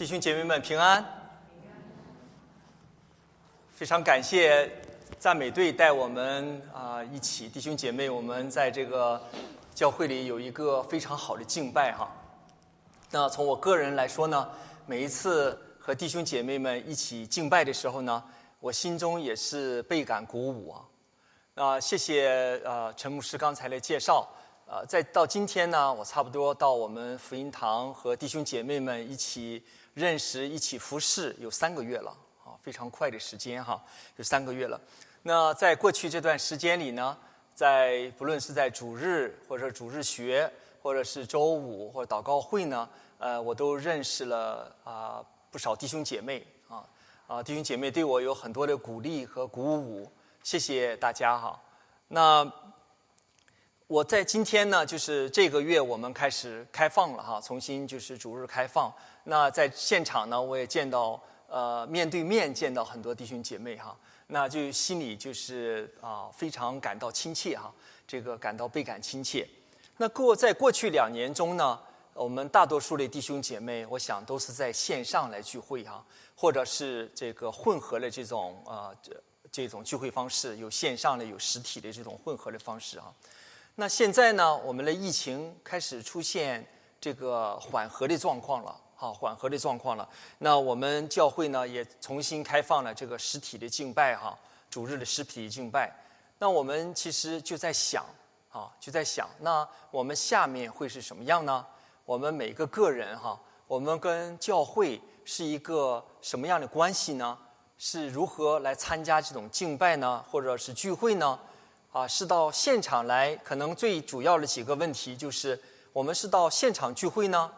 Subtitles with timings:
[0.00, 1.04] 弟兄姐妹们平安！
[3.70, 4.66] 非常感谢
[5.18, 9.22] 赞美队带我们啊一起，弟兄姐妹，我们在这个
[9.74, 12.10] 教会里有一个非常好的敬拜哈。
[13.10, 14.48] 那从我个人来说呢，
[14.86, 18.24] 每一次和弟兄姐妹们一起敬拜的时候呢，
[18.58, 20.80] 我心中也是倍感鼓舞啊。
[21.52, 24.26] 那谢谢呃陈牧师刚才的介绍。
[24.64, 29.60] 呃，在到今天呢，我差不多到我们福音堂和弟兄姐妹们一起
[30.00, 32.10] 认识、一起服侍有三个月了，
[32.42, 33.84] 啊，非常快的时间哈，
[34.16, 34.80] 有三个月了。
[35.22, 37.14] 那在过去这段时间里呢，
[37.54, 40.50] 在不论是在主日或者主日学，
[40.82, 46.82] 或者是周五或者祷告会呢，呃，我都认识了啊不少弟兄姐妹啊
[47.26, 50.10] 啊，弟兄姐妹对我有很多的鼓励和鼓舞，
[50.42, 51.60] 谢谢大家哈。
[52.08, 52.50] 那。
[53.90, 58.88] 我在今天呢，就是这个月我们开始开放了哈，重新就是主日开放。
[59.24, 63.96] 那在现场呢，我也见到呃面对面见到很多弟兄姐妹哈，
[64.28, 67.72] 那就心里就是啊非常感到亲切哈，
[68.06, 69.46] 这个感到倍感亲切。
[69.98, 71.78] 那过在过去两年中呢，
[72.14, 76.02] 我们大多数的弟兄姐妹，我想都是在线上来聚会哈，
[76.34, 83.12] 或者是这个混合的这种啊这这种聚会方式，有线上的有实体的这种混合的方式啊。
[83.74, 86.66] 那现在呢，我们的疫情开始出现
[87.00, 90.06] 这个缓和的状况了，好，缓和的状况了。
[90.40, 95.90] 那我们教会呢也重新开放了这个实体的敬拜，哈，主日的实体敬拜。
[96.38, 98.04] 那我们其实就在想，
[98.52, 101.64] 啊，就在想，那我们下面会是什么样呢？
[102.04, 107.38] 我们每个个人，哈，我们跟教会是一个什么样的关系呢？
[107.78, 110.22] 是如何来参加这种敬拜呢？
[110.30, 111.38] 或者是聚会呢？
[111.90, 115.58] 啊，是到现场来，可能最主要的几个问题就是：
[115.90, 117.50] 我们是到现场聚会呢，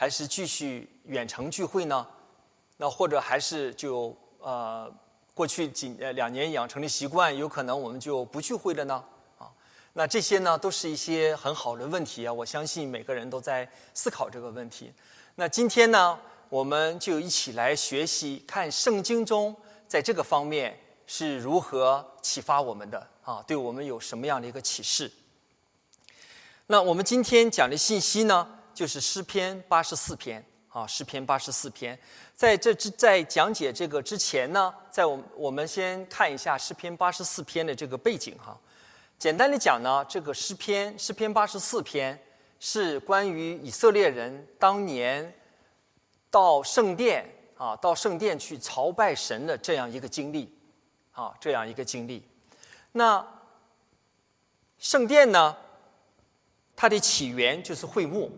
[0.00, 2.06] 还是继续远程聚会呢？
[2.76, 4.88] 那或者还是就呃，
[5.34, 9.04] 过去几呃两年养成的习惯，有可能我们就不聚会了呢？
[9.38, 9.50] 啊，
[9.94, 12.32] 那这些呢，都是一些很好的问题啊！
[12.32, 14.92] 我相信每个人都在思考这个问题。
[15.34, 16.16] 那今天呢，
[16.48, 19.52] 我们就一起来学习，看圣经中
[19.88, 23.04] 在这个方面是如何启发我们的。
[23.24, 25.10] 啊，对我们有什么样的一个启示？
[26.68, 31.98] 那我们今天讲的信息呢，就是诗篇八十四篇啊，诗篇八十四篇。
[32.36, 38.56] 在这之在讲解这个之前呢，在我我们先看一下诗篇八十四篇的这个背景哈。
[39.18, 42.16] 简单的讲呢，这个诗篇诗篇八十四篇
[42.60, 45.34] 是关于以色列人当年
[46.30, 50.56] 到圣殿啊，到圣殿去朝拜神的这样一个经历
[51.10, 52.22] 啊，这样一个经历。
[52.92, 53.26] 那
[54.78, 55.56] 圣殿呢？
[56.76, 58.30] 它的起源就是会幕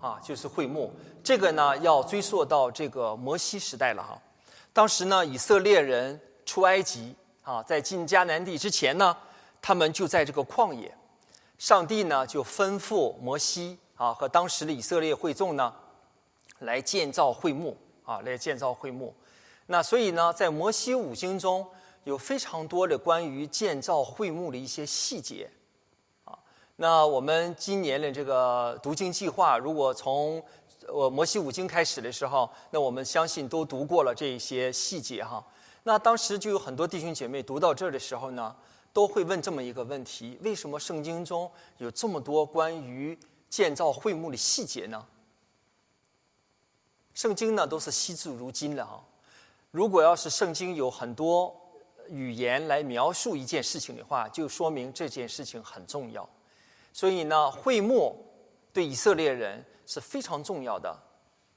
[0.00, 0.92] 啊，就是会幕。
[1.22, 4.20] 这个呢，要追溯到这个摩西时代了哈。
[4.72, 9.16] 当时呢，以色列人出埃及啊，在进迦南地之前呢，
[9.60, 10.92] 他们就在这个旷野。
[11.58, 15.74] 上帝呢，就吩咐摩西啊和当时的以色列会众呢，
[16.60, 19.14] 来建造会幕啊，来建造会幕。
[19.66, 21.66] 那所以呢，在摩西五经中。
[22.04, 25.50] 有非常多的关于建造会幕的一些细节，
[26.80, 30.40] 那我们今年的这个读经计划，如果从
[30.86, 35.44] 呃摩西五经开始的时候，那我们相信都读过了这些细节哈。
[35.82, 38.54] 那当时就有很多弟兄姐妹读到这儿的时候呢，
[38.92, 43.18] 都会问这么一个问题：为什么圣经中有这么多关于
[43.50, 45.04] 建造会幕的细节呢？
[47.12, 49.02] 圣经呢都是惜字如金的哈，
[49.72, 51.52] 如果要是圣经有很多。
[52.10, 56.26] 语言来描述一件事情的话，就说明这件事情很重要。
[56.98, 58.26] 所以呢，会幕
[58.72, 61.00] 对以色列人是非常重要的。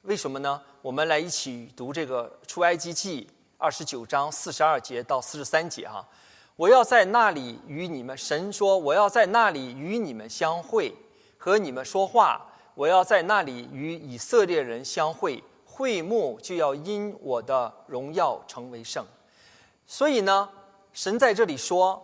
[0.03, 0.61] 为什么呢？
[0.83, 6.07] 我们来一起读这个出埃及记二十九章四十二节到四十三节哈。
[6.55, 10.93] 我要在那里与你们神说，我要在那里与你们相会，
[11.39, 12.45] 和你们说话。
[12.75, 19.03] 我要在那里与以色列人相会，会幕就要因我的荣耀成为圣。
[19.87, 20.47] 所以呢，
[20.93, 21.99] 神在这里说，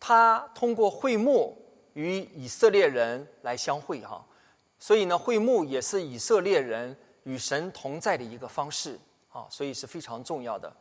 [0.00, 1.56] 他通过会幕
[1.94, 4.24] 与以色列人来相会哈。
[4.78, 8.98] 所以呢，会幕也是以色列人与神同在的一个方式
[9.32, 10.72] 啊，所以是非常重要的。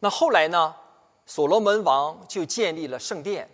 [0.00, 0.74] 那后来呢，
[1.26, 3.48] 所罗门王就建立了圣殿。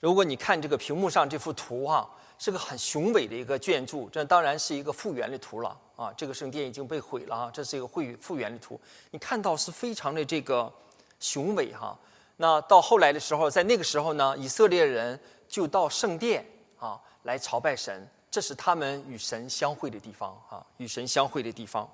[0.00, 2.08] 如果你看这个屏幕上这幅图哈。
[2.40, 6.12] 是个很雄伟的一个建筑，这当然是一个复原的图了啊！
[6.16, 8.80] 这个圣殿已经被毁了啊，这是一个会复原的图。
[9.10, 10.72] 你看到是非常的这个
[11.18, 11.98] 雄伟哈。
[12.40, 15.18] 那到后来的时候，在那个时候呢，以色列人
[15.48, 16.46] 就到圣殿
[16.78, 21.90] 啊来朝拜神这是他们与神相会的地方啊，与神相会的地方。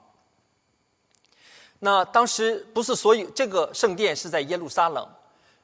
[1.79, 5.09] 那当时不是所有这个圣殿是在耶路撒冷，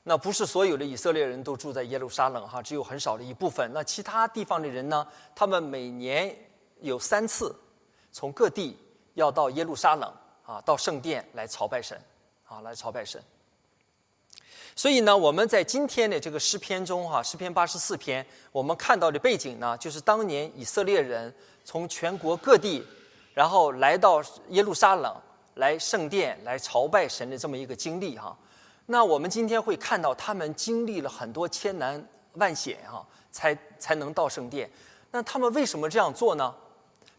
[0.02, 3.70] 那不是所有的以色列人都住在耶路撒冷哈，只有很少的一部分。
[3.74, 6.34] 那其他地方的人呢，他们每年
[6.80, 7.54] 有三次
[8.12, 8.78] 从各地
[9.12, 10.10] 要到耶路撒冷
[10.46, 12.00] 啊，到圣殿来朝拜神
[12.48, 13.22] 啊，来朝拜神。
[14.76, 21.32] 所以呢，我们在今天的这个诗篇中，哈，诗篇八十四篇，我们看到的背景呢，就是当年以色列人
[21.64, 22.82] 从全国各地，
[23.34, 25.14] 然后来到耶路撒冷，
[25.56, 28.36] 来圣殿来朝拜神的这么一个经历，哈。
[28.86, 32.02] 那我们今天会看到他们经历了很多千难
[32.34, 34.70] 万险，哈，才才能到圣殿。
[35.10, 36.54] 那他们为什么这样做呢？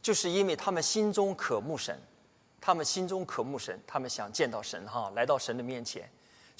[0.01, 1.95] 就是因为他们心中渴慕神，
[2.59, 6.09] 他们心中渴慕神，他们想见到神，哈，来到神的面前。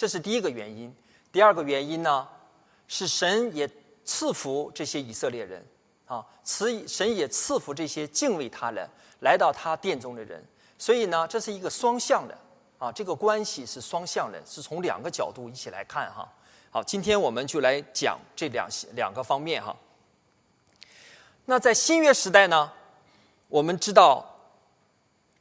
[0.02, 0.92] 这是第一个原因，
[1.32, 2.28] 第二个原因呢，
[2.88, 3.70] 是神也
[4.04, 5.64] 赐福这些以色列人，
[6.08, 8.90] 啊，赐神也赐福这些敬畏他人
[9.20, 10.44] 来到他殿中的人，
[10.76, 12.36] 所以呢，这是一个双向的，
[12.80, 16.28] 啊，这个关系是双向的，是从两个角度一起来看哈。
[16.72, 19.78] 好，今天我们就来讲这两两个方面哈。
[21.46, 22.74] 那在新约时代呢，
[23.50, 24.36] 我们知道，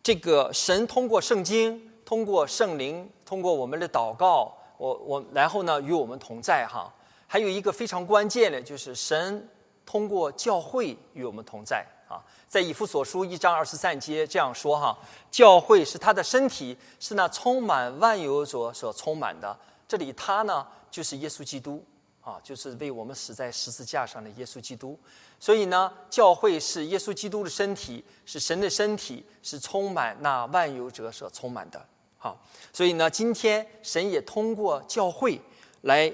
[0.02, 1.89] 这个神通过圣经。
[2.10, 6.92] 通过圣灵，通过我们的祷告，我我然后呢与我们同在哈。
[7.28, 9.48] 还有一个非常关键的，就是神
[9.86, 12.18] 通过教会与我们同在啊。
[12.48, 14.98] 在以弗所书一章二十三节这样说哈：
[15.30, 19.56] 教会是他的身体，是那充满万有者所充满的。
[19.86, 21.80] 这里他呢就是耶稣基督
[22.22, 24.98] 啊，就是为我们死在十字架上的耶稣基督。
[25.38, 31.80] 所以呢，教会是耶稣基督的身体，是神的身体，是充满那万有者所充满的。
[32.22, 32.38] 好，
[32.70, 35.40] 所以呢，今天神也通过教会
[35.80, 36.06] 来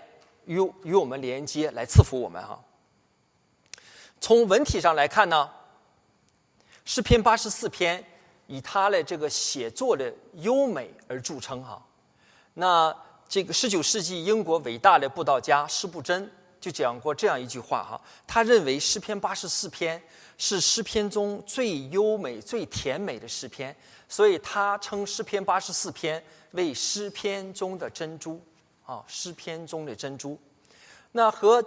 [0.45, 0.55] 与
[0.85, 2.57] 与我们连接，来赐福我们哈。
[4.21, 5.51] 从文体上来看呢，
[6.85, 8.05] 诗篇八十四篇
[8.47, 11.85] 以他的这个写作的优美而著称哈。
[12.55, 12.97] 那
[13.29, 16.31] 这个十九世纪英国伟大的布道家施布真
[16.61, 20.01] 就讲过这样一句话哈，他认为诗篇八十四篇
[20.39, 23.75] 是诗篇中最优美、最甜美的诗篇。
[24.09, 26.23] 所以他称诗篇八十四篇
[26.53, 28.41] 为诗篇中的珍珠，
[28.85, 30.39] 啊，诗篇中的珍珠。
[31.11, 31.61] 那和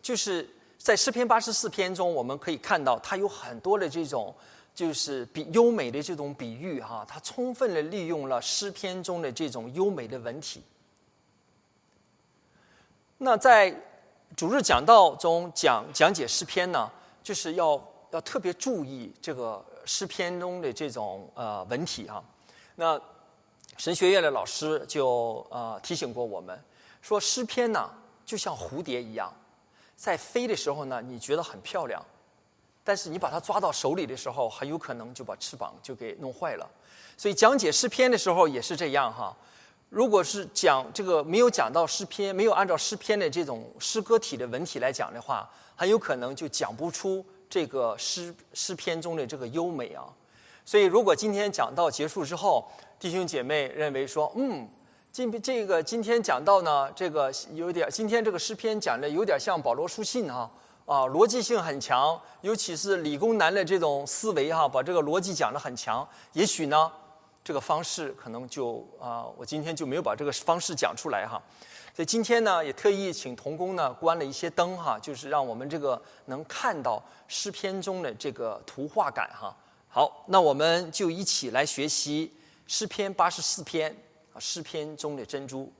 [0.00, 0.48] 就是
[0.78, 4.34] 在诗篇八十四篇中，我们可以看到它有很多的这种
[4.74, 10.62] 就是比优美的这种比喻，哈，它充分的利用了诗篇中的这种优美的文体。
[13.18, 13.72] 那在
[14.34, 16.90] 主日讲道中讲讲解诗篇呢，
[17.22, 17.78] 就是要
[18.12, 19.62] 要特别注意这个。
[19.84, 22.22] 诗篇中的这种呃文体哈，
[22.76, 23.00] 那
[23.76, 26.58] 神学院的老师就呃提醒过我们，
[27.00, 27.90] 说诗篇呢
[28.24, 29.32] 就像蝴蝶一样，
[29.96, 32.04] 在飞的时候呢你觉得很漂亮，
[32.84, 36.68] 但是你把它抓到手里的时候，很有可能就把翅膀就给弄坏了。
[37.16, 39.36] 所以讲解诗篇的时候也是这样哈，
[39.88, 47.24] 如果是讲这个没有讲到诗篇，没有按照诗篇的这种诗歌体的文体来讲的话，很有可能就讲不出。
[47.52, 50.08] 这个诗诗篇中的这个优美啊，
[50.64, 52.66] 所以如果今天讲到结束之后，
[52.98, 54.66] 弟兄姐妹认为说，嗯，
[55.12, 60.50] 今这个今天讲到呢，这个有点今天这个诗篇讲的有点像保罗书信哈
[60.86, 66.90] 啊，逻辑性很强，尤其是理工男的这种思维哈，把这个逻辑讲的很强，也许呢，
[67.44, 71.42] 这个方式可能就啊，我今天就没有把这个方式讲出来哈。
[71.94, 79.54] 所以今天呢，也特意请童工呢关了一些灯哈，就是让我们这个能看到诗篇中的这个图画感哈。
[79.88, 82.32] 好，那我们就一起来学习
[82.66, 83.94] 诗篇八十四篇
[84.32, 85.70] 啊，诗篇中的珍珠。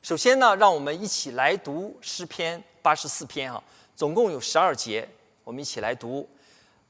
[0.00, 3.60] 首先呢，让我们一起来读诗篇八十四篇哈，
[3.96, 5.08] 总共有十二节，
[5.42, 6.28] 我们一起来读：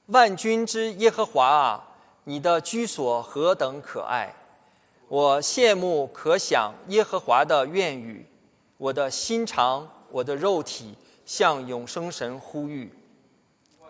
[0.06, 1.89] 万军之耶和华啊，
[2.24, 4.34] 你的居所何等可爱！
[5.08, 8.26] 我羡慕可想耶和华的愿语，
[8.76, 12.92] 我的心肠，我的肉体向永生神呼吁。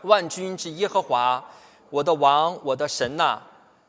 [0.03, 1.45] 万军之耶和华，
[1.91, 3.41] 我的王，我的神呐，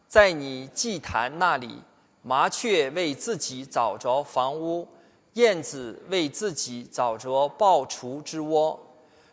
[0.07, 1.81] 在你祭坛那里，
[2.21, 4.87] 麻雀为自己找着房屋，
[5.33, 8.77] 燕子为自己找着抱雏之窝。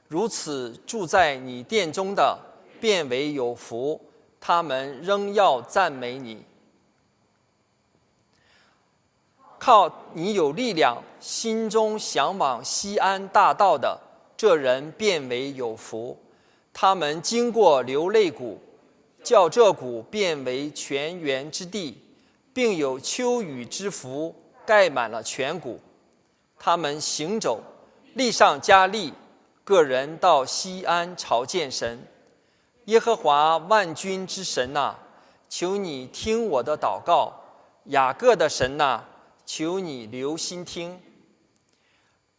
[0.07, 2.39] 如此住在你殿中的，
[2.81, 4.01] 变为有福，
[4.41, 6.45] 他们仍要赞美你。
[9.59, 14.01] 靠你有力量，心中向往西安大道的
[14.37, 16.17] 这人变为有福。
[16.73, 18.61] 他们经过流泪谷，
[19.25, 22.01] 叫这谷变为泉源之地，
[22.55, 25.81] 并有秋雨之福盖满了全谷。
[26.57, 27.61] 他们行走，
[28.15, 29.13] 力上加力，
[29.65, 32.01] 个人到西安朝见神。
[32.89, 34.95] 耶和华万军之神呐，
[35.47, 37.31] 求你听我的祷告；
[37.91, 39.05] 雅各的神呐，
[39.45, 40.99] 求你留心听。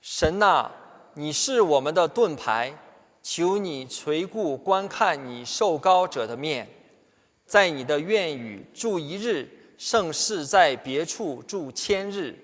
[0.02, 0.72] 神呐，
[1.14, 2.76] 你是我们的盾牌，
[3.22, 6.68] 求你垂顾观看你受膏者的面，
[7.46, 12.36] 在你的愿语住一日，胜似在别处住千日。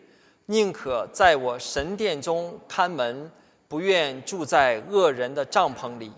[0.46, 3.32] 宁可在我神殿中看门，
[3.68, 6.12] 不愿住在恶人的帐篷里。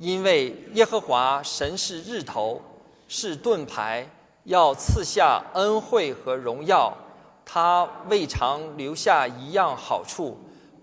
[0.00, 2.58] 因为耶和华神是日头，
[3.06, 4.08] 是盾牌，
[4.44, 6.96] 要赐下恩惠和荣耀。
[7.44, 10.38] 他未尝留下一样好处，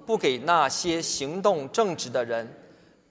[0.06, 2.48] 不给那些行动正直的人。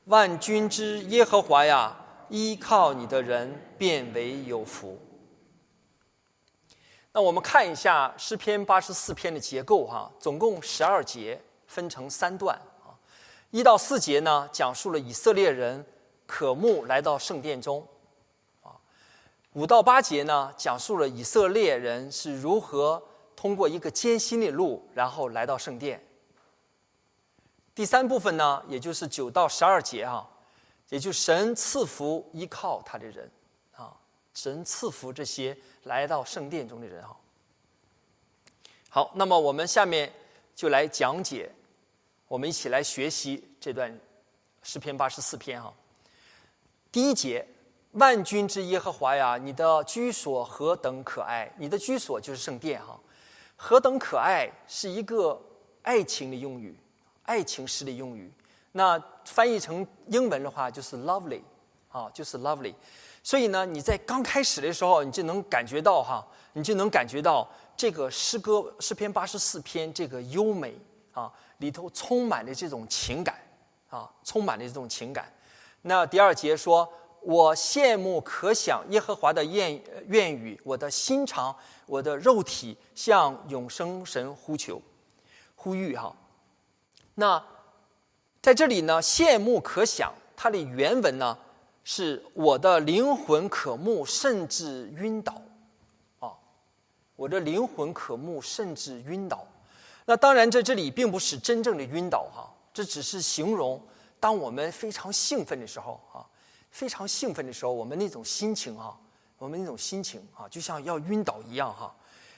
[0.04, 1.96] 万军之耶和华呀，
[2.28, 4.96] 依靠你的人变为有福。
[7.12, 12.94] 那我们看一下诗篇八十四篇的结构哈，总共十二节，分成三段啊。
[13.50, 15.84] 一到四节呢，讲述了以色列人。
[16.26, 17.86] 渴慕来到圣殿中，
[18.62, 18.74] 啊，
[19.52, 23.02] 五到八节呢，讲述了以色列人是如何
[23.36, 26.02] 通过一个艰辛的路，然后来到圣殿。
[27.74, 30.28] 第三部分呢，也就是九到十二节啊，
[30.88, 33.30] 也就神赐福依靠他的人，
[33.76, 33.94] 啊，
[34.34, 37.16] 神赐福这些来到圣殿中的人哈。
[38.88, 40.10] 好，那么我们下面
[40.54, 41.52] 就来讲解，
[42.28, 43.94] 我们一起来学习这段
[44.62, 45.72] 诗篇八十四篇哈。
[46.92, 47.46] 第一节，
[47.92, 51.50] 万军之耶和华呀，你的居所何等可爱！
[51.58, 52.98] 你的居所就是圣殿哈，
[53.54, 55.38] 何等可爱，是一个
[55.82, 56.74] 爱情的用语，
[57.24, 58.32] 爱情诗的用语。
[58.72, 61.40] 那翻译成英文的话就是 lovely，
[61.88, 62.74] 啊，就是 lovely。
[63.22, 70.78] 所以呢，你在刚开始的时候，你就能感觉到哈，你就能感觉到这个诗歌诗篇八十四篇这个优美
[71.12, 73.36] 啊，里头充满了这种情感
[73.88, 75.30] 啊，充满了这种情感。
[75.82, 76.92] 那第二节说
[77.22, 81.54] ：“我羡慕可想耶和华的愿愿语，我的心肠，
[81.86, 84.80] 我的肉体向永生神呼求，
[85.54, 86.14] 呼吁哈。”
[87.14, 87.42] 那
[88.42, 91.38] 在这里呢，“羡慕可想”它的原文呢
[91.84, 95.40] 是“我的灵魂可慕，甚至晕倒”，
[96.18, 96.32] 啊，
[97.14, 99.46] 我的灵魂可慕，甚至晕倒。
[100.04, 103.80] 那当然，在这里并不是真正的晕倒哈，这只是形容。
[104.26, 106.26] 当我们非常兴奋的时候啊，
[106.72, 108.98] 非常兴奋的时候，我们那种心情啊，
[109.38, 111.94] 我们那种心情啊，就像要晕倒一样哈。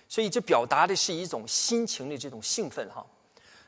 [0.06, 3.02] 所以这表达的是一种心情的这种兴奋哈。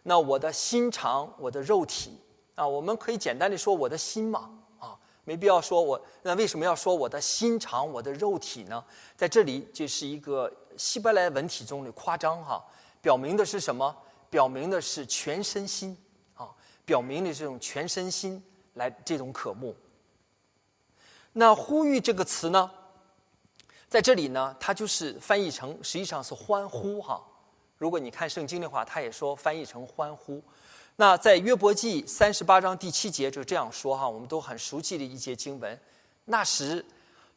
[0.02, 2.20] 那我的心肠，我的肉体
[2.56, 8.84] 啊，我们可以简单的说我的心嘛啊，没必要说我那为什么要说我的心肠，我的肉体呢？
[9.16, 12.62] 在这里就是一个希伯来文体中的夸张哈，
[13.00, 13.96] 表明的是什么？
[14.28, 15.96] 表明的是全身心。
[16.90, 18.42] 表明的这种全身心
[18.74, 19.76] 来这种渴慕。
[21.34, 22.68] 那“呼吁”这个词呢，
[23.88, 27.24] 在这里呢，它就是翻译成实际上是欢呼哈。
[27.78, 30.42] 如果你看圣经的话，它也说翻译成欢呼。
[30.96, 35.80] 那在约伯记三十八章第七节就这样说哈，我们都很熟悉的一节经文。
[36.24, 36.84] 那时，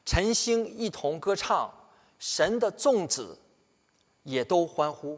[0.04, 1.72] 晨星一同歌唱，
[2.18, 3.38] 神的众子
[4.24, 5.14] 也都欢呼。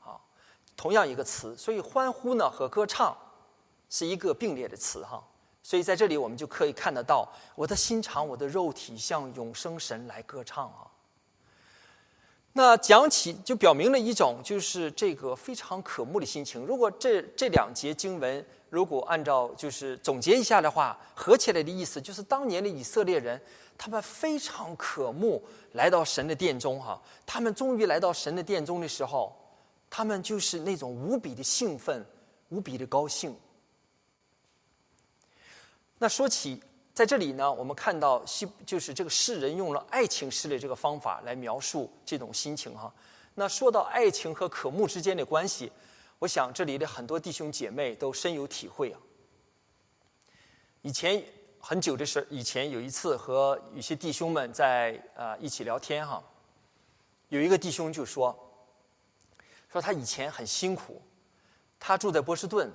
[0.00, 0.18] 啊，
[0.76, 3.16] 同样一个词，所以欢呼呢和歌唱。
[3.88, 5.22] 是一个并列的词哈，
[5.62, 10.86] 所以在这里我们就可以看得到，我的心肠，我的肉体向永生神来歌唱啊。
[12.54, 16.64] 那讲起就表明了一种就是这个非常渴慕的心情。
[16.66, 23.40] 如果这这两节经文如果按照就是总结一下的话，合起来的意思就是当年的以色列人，
[23.76, 25.40] 他们非常渴慕
[25.72, 27.00] 来到神的殿中哈。
[27.24, 29.36] 他们终于来到神的殿中的时候，
[29.88, 32.04] 他们就是那种无比的兴奋，
[32.48, 33.36] 无比的高兴。
[35.98, 36.62] 那说起
[36.94, 42.92] 在这里呢，我们看到西就是这个诗人用了爱情诗的这个方法来描述这种心情哈。
[43.34, 45.70] 那说到爱情和渴慕之间的关系，
[46.18, 48.98] 我想这里的很多弟兄姐妹都深有体会啊。
[50.82, 51.22] 以前
[51.60, 56.22] 很久的时，以前有一次和有些弟兄们在啊一起聊天哈，
[57.28, 58.36] 有一个弟兄就说，
[59.70, 61.02] 说他以前很辛苦，
[61.78, 62.72] 他住在波士顿，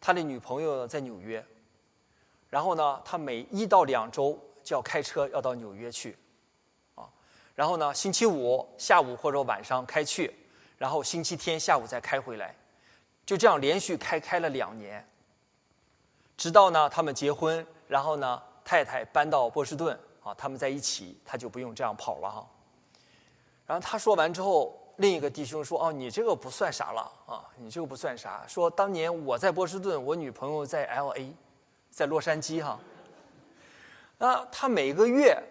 [0.00, 1.42] 他的女朋友在纽约。
[2.56, 4.32] 然后呢，他每一到两周
[4.64, 6.16] 就要开车要到纽约去，
[6.94, 7.06] 啊，
[7.54, 10.34] 然后呢，星期五下午或者晚上开去，
[10.78, 12.56] 然后星期天下午再开回来，
[13.26, 15.06] 就这样连续开开了两年，
[16.38, 22.48] 直到呢他们结婚，然后呢太太搬到波士顿，啊，他们在一起，他就不用这样跑了哈。
[23.66, 28.46] 然后他说完之后，另一个弟兄说：“哦，你这个不算啥了啊，你这个不算啥。
[28.48, 31.34] 说当年我在波士顿，我女朋友在 L A，
[31.96, 32.78] 在洛杉矶哈。
[34.18, 35.42] 啊，他每个月，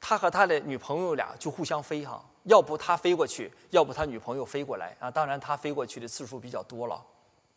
[0.00, 5.10] 他和他的女朋友俩就互相飞哈，要不他飞过去，要不他女朋友飞过来啊。
[5.10, 7.04] 当然他飞过去的次数比较多了，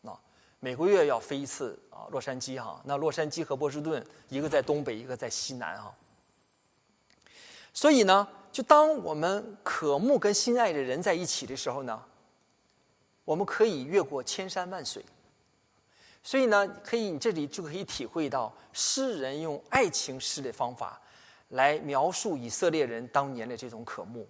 [0.04, 0.20] 啊，
[0.60, 2.82] 每个月要飞一次啊，洛杉矶哈。
[2.84, 5.96] 那洛杉矶和波士顿，一个在东北，一个在西南哈。
[7.74, 12.00] 所以呢。”就当我们渴慕跟心爱的人在一起的时候呢，
[13.26, 15.04] 我们可以越过千山万水。
[16.24, 21.00] 所以呢，可以你这里就可以体会到诗人用爱情诗的方法
[21.50, 24.26] 来描述以色列人当年的这种渴慕。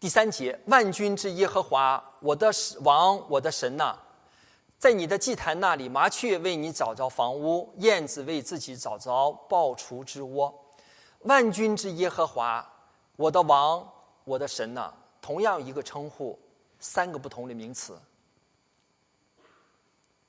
[0.00, 3.98] 第三节，万军之耶和华，我的王，我的神呐。
[4.78, 10.54] 在你的祭坛那里，麻雀为你找着房屋，燕子为自己找着抱雏之窝。
[11.22, 12.64] 万军之耶和华，
[13.16, 13.86] 我的王，
[14.22, 14.92] 我的神呐！
[15.20, 16.38] 同样一个称呼，
[16.78, 17.98] 三个不同的名词。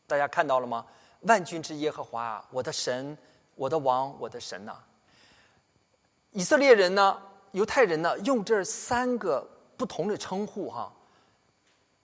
[0.07, 0.85] 大家看到了吗？
[1.21, 3.17] 万军之耶和华，我的神，
[3.55, 4.73] 我的王，我的神呐！
[6.31, 10.91] 以色列人呢，犹太人呢，用这三个不同的称呼哈，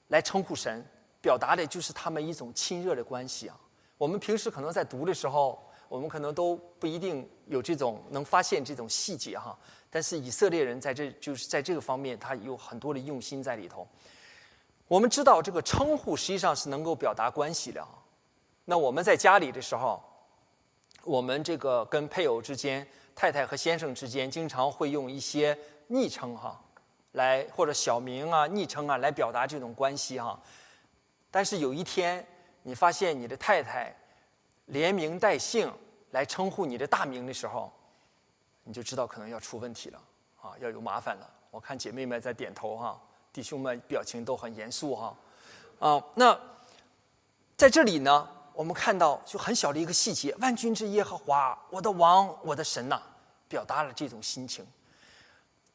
[0.10, 0.86] 来称呼神。
[1.22, 3.60] 表达的就是他们一种亲热的关系啊。
[3.98, 9.58] 我们平时可能在读的时候，我们可能都不一定有这种能发现这种细节哈。
[9.90, 13.88] 但是以色列人在这就是在这个方面，他有很多的用心在里头。
[14.88, 17.89] 我们知道这个称呼实际上是能够表达关系的啊。
[18.65, 20.04] 那我们在家里的时候，
[21.04, 26.60] 我们这个跟配偶之间、太太和先生之间，经常会用一些昵称哈，
[27.13, 30.39] 来或者小名啊、昵称啊来表达这种关系哈。
[31.32, 32.25] 但是有一天，
[32.63, 33.96] 你发现你的太太
[34.65, 35.72] 连名带姓
[36.12, 37.72] 来称呼你的大名的时候，
[38.63, 40.01] 你就知道可能要出问题了
[40.42, 41.30] 啊，要有麻烦了。
[41.51, 43.01] 我看姐妹们在点头哈，
[43.36, 45.13] 弟兄们表情都很严肃哈。
[45.77, 46.39] 啊，那
[47.58, 53.01] 在这里呢，我们看到就很小的一个细节：万军之耶和华，我的王，我的神呐，
[53.50, 54.66] 表达了这种心情。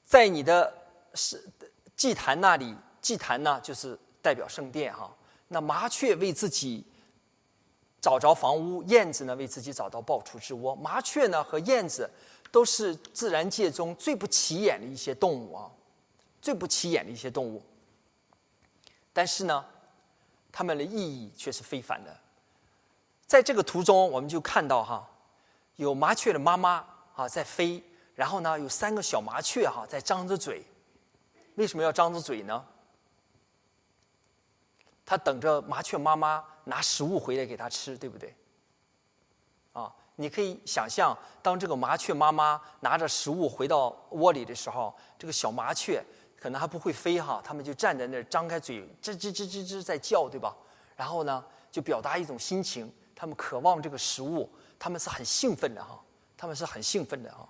[0.06, 0.72] 在你的
[1.12, 1.46] 是
[1.94, 5.14] 祭坛那里，祭坛呢就是代表圣殿哈。
[5.48, 6.82] 那麻雀为自己
[8.00, 10.74] 找着房屋，燕子呢为自己找到抱雏之窝。
[10.76, 12.08] 麻雀呢和燕子
[12.50, 15.70] 都是自然界中最不起眼的一些动物啊，
[16.40, 17.62] 最不起眼的一些动物。
[19.12, 19.64] 但是呢，
[20.53, 22.16] 它们的意义却是非凡的。
[23.26, 25.09] 在这个图中，我们就看到哈，
[25.76, 27.83] 有麻雀的妈妈啊在飞，
[28.14, 30.64] 然后呢有三个小麻雀哈在张着嘴。
[31.57, 32.64] 为什么要张着嘴呢？
[35.05, 38.35] 它等着麻雀妈妈拿食物回来给它吃，对不对？
[39.72, 46.03] 啊，你可以想象，当这个麻雀妈妈拿着食物回到窝里的时候，这个小麻雀
[46.40, 50.57] 可能还不会飞哈，它们就站在那儿张开嘴，吱吱吱吱吱在叫，对吧？
[50.96, 56.03] 然后呢，就表达一种心情，它们渴望这个食物，它们是很兴奋的哈，
[56.38, 57.46] 它们是很兴奋的哈。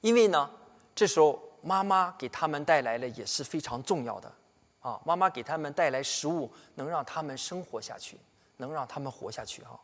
[0.00, 0.50] 因为呢，
[0.94, 4.32] 这时候妈妈给他们带来了也是非常重要的。
[4.80, 8.18] 啊，妈妈给他们带来食物，能让他们生活下去，
[8.58, 9.80] 能让他们活下去哈。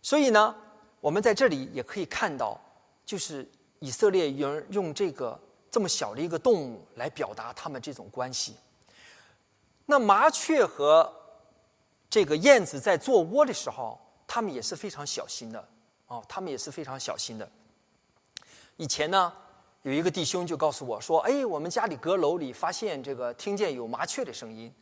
[0.00, 0.54] 所以呢，
[1.00, 2.56] 我们在这里也可以看到，
[3.04, 3.44] 就是
[3.80, 5.36] 以色列人用这个
[5.70, 8.56] 这么小的一个动物来表达他们这种关系。
[9.86, 11.12] 那麻雀和
[12.10, 15.68] 这个燕子在做窝的时候，他们也是非常小心的
[16.06, 17.50] 啊，他们也是非常小心的。
[18.76, 19.32] 以前呢。
[19.82, 24.74] 有一个弟兄就告诉我说：“哎，我们家里阁楼里发现这个听见有麻雀的声音，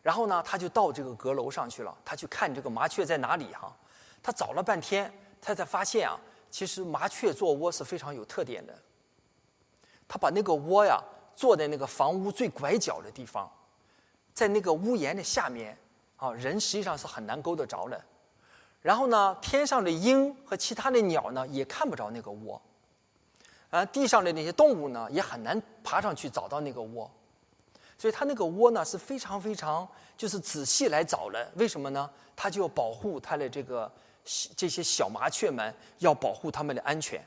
[0.00, 3.76] 然后呢，他就到这个阁楼上去了，他去看这个麻雀在哪里哈。
[4.22, 6.18] 他找了半天，他才发现啊，
[6.52, 8.72] 其实麻雀做窝是非常有特点的。
[10.08, 11.00] 他把那个窝呀
[11.34, 13.50] 坐在那个房屋最拐角的地方，
[14.32, 15.76] 在那个屋檐的下面
[16.16, 18.00] 啊，人实际上是很难够得着的。
[18.80, 22.60] 然后呢，天上的鹰和其他的鸟呢也看不着那个窝。”
[23.70, 27.10] 啊，地上的那些动物呢，也很难爬上去找到那个窝，
[27.98, 31.50] 所以它那个窝呢是非常非常就是仔细来找的。
[31.56, 32.08] 为什么呢？
[32.36, 33.90] 它就要保护它的这个
[34.54, 37.20] 这些小麻雀们，要保护它们的安全，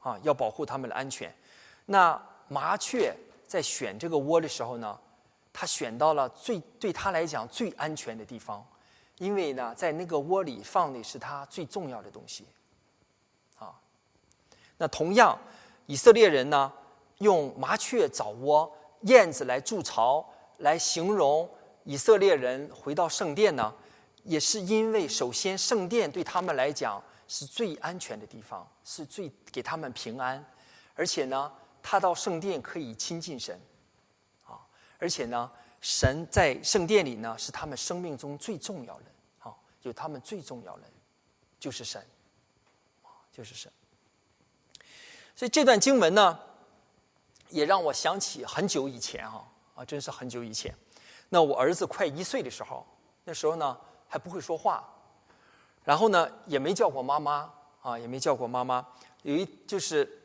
[0.00, 1.34] 啊，要保护它们的安全。
[1.86, 3.12] 那麻雀
[3.46, 4.98] 在选这个窝的时候呢，
[5.52, 8.64] 它选到了最对它来讲最安全的地方，
[9.18, 12.46] 因为呢，在那个窝里放的是它最重要的东西，
[13.58, 13.74] 啊，
[14.76, 15.38] 那同样。
[15.88, 16.72] 以色列人呢，
[17.18, 18.68] 用麻雀找窝、
[19.02, 21.48] 燕子来筑巢，来形容
[21.84, 23.72] 以色列人回到圣殿呢，
[24.24, 30.44] 也是因为首先圣殿对他们来讲是最安全的地方，是最给他们平安，
[30.96, 31.52] 而且呢，
[31.88, 33.56] 他到圣殿可以亲近神，
[34.44, 34.58] 啊，
[34.98, 35.48] 而且呢，
[35.80, 39.04] 神在圣殿里呢是他们生命中最重要的，
[39.38, 40.82] 啊，有他们最重要的
[41.60, 42.04] 就是神，
[43.04, 43.70] 啊，就是神。
[45.36, 46.36] 所以这段经文呢，
[47.50, 49.46] 也让我想起很久以前，哈，
[49.76, 50.74] 啊，真是很久以前。
[51.28, 52.84] 那我儿子快一岁的时候，
[53.22, 54.92] 那时候呢还不会说话，
[55.84, 57.48] 然后呢也没叫过妈妈，
[57.80, 58.84] 啊，也没叫过妈妈。
[59.22, 60.24] 有一就是。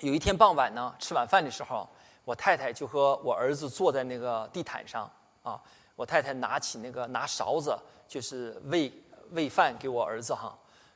[0.00, 1.88] 有一天傍晚呢，吃晚饭的时候，
[2.24, 5.10] 我太太就和我儿子坐在那个地毯上
[5.42, 5.60] 啊。
[5.96, 7.72] 我太太拿起那个拿勺子，
[8.08, 8.92] 就是喂
[9.30, 10.52] 喂饭给我儿子哈。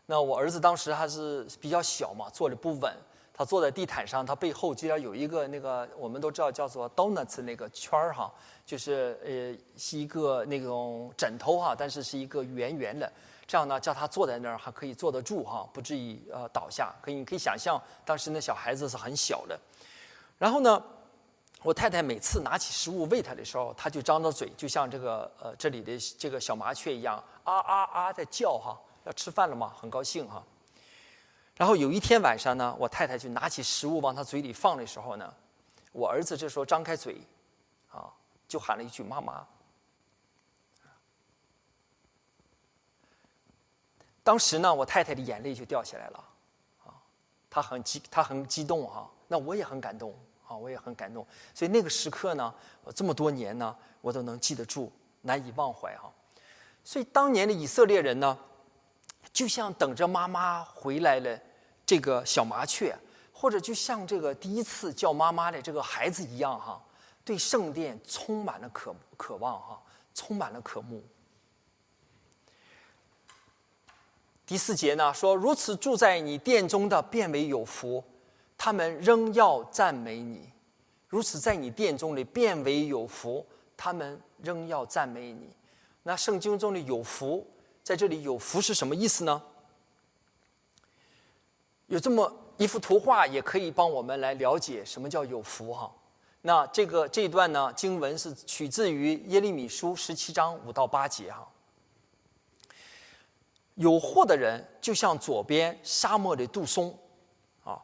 [0.07, 2.93] 那我儿子当时还是比较小嘛，坐的不稳，
[3.33, 8.29] 他坐在地毯上，他背后居然有一个那个我们都知道叫做 donuts 那个圈儿哈，
[8.67, 13.09] 就是呃是一个那种枕头哈，但是是一个圆圆的。
[13.49, 16.95] 这样呢，叫他坐在那儿还可以坐得住哈，不至于呃倒下。
[17.01, 19.59] 可以，你可以想象当时那小孩子是很小的。
[20.37, 20.81] 然后呢，
[21.63, 29.73] 我太太每次拿起食物喂他的时候，他就张着嘴，就像这个呃这里的这个小麻雀一样，啊啊啊在叫哈，要吃饭了吗？
[29.81, 30.45] 很高兴哈。
[31.57, 35.35] 然后有一天晚上呢，我太太就拿起食物往他嘴里放的时候呢，
[35.93, 37.17] 我儿子这时候张开嘴，
[37.91, 38.13] 啊，
[38.47, 39.47] 就喊了一句妈妈。
[44.29, 46.25] 当时呢，我太太的眼泪就掉下来了，
[46.85, 46.93] 啊，
[47.49, 49.11] 她很激，她很激动哈。
[49.27, 50.14] 那我也很感动，
[50.47, 51.27] 啊，我也很感动。
[51.55, 56.12] 所以那个时刻呢，我这么多年呢，我都能记得住，难以忘怀哈。
[56.85, 58.38] 所以当年的以色列人呢，
[59.33, 61.41] 就像等着妈妈回来了
[61.87, 62.95] 这个小麻雀，
[63.33, 66.79] 或者就像这个第一次叫妈妈的这个孩子一样哈，
[67.25, 71.03] 对圣殿充满了渴渴望哈，充满了渴慕。
[74.49, 78.03] 第四节呢说：“如此住在你殿中的，变为有福；
[78.57, 80.51] 他们仍要赞美你。
[81.07, 83.45] 如此在你殿中的，变为有福；
[83.77, 85.51] 他们仍要赞美你。”
[86.03, 87.47] 那圣经中的有福，
[87.85, 89.43] 在这里有福是什么意思呢？
[91.89, 95.93] 有这么一幅图画，也可以帮我们来了解什么叫有福哈。
[96.41, 101.47] 那这个这一段呢，经文是取自于耶利米书十七章五到八节哈。
[103.79, 106.93] 有祸的人就像左边沙漠的杜松，
[107.62, 107.81] 啊，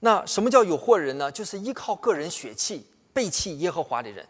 [0.00, 1.30] 那什么叫有祸的人呢？
[1.30, 4.26] 就是依靠个人血气背弃耶和华的人，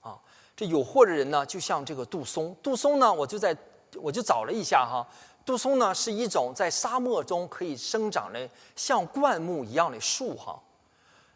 [0.00, 0.18] 啊，
[0.56, 2.56] 这有祸的人呢，就像这个杜松。
[2.62, 3.54] 杜松呢，我就在
[4.00, 5.06] 我就找了一下哈，
[5.44, 10.58] 杜松呢是一种在沙漠中可以生长的像灌木一样的树哈。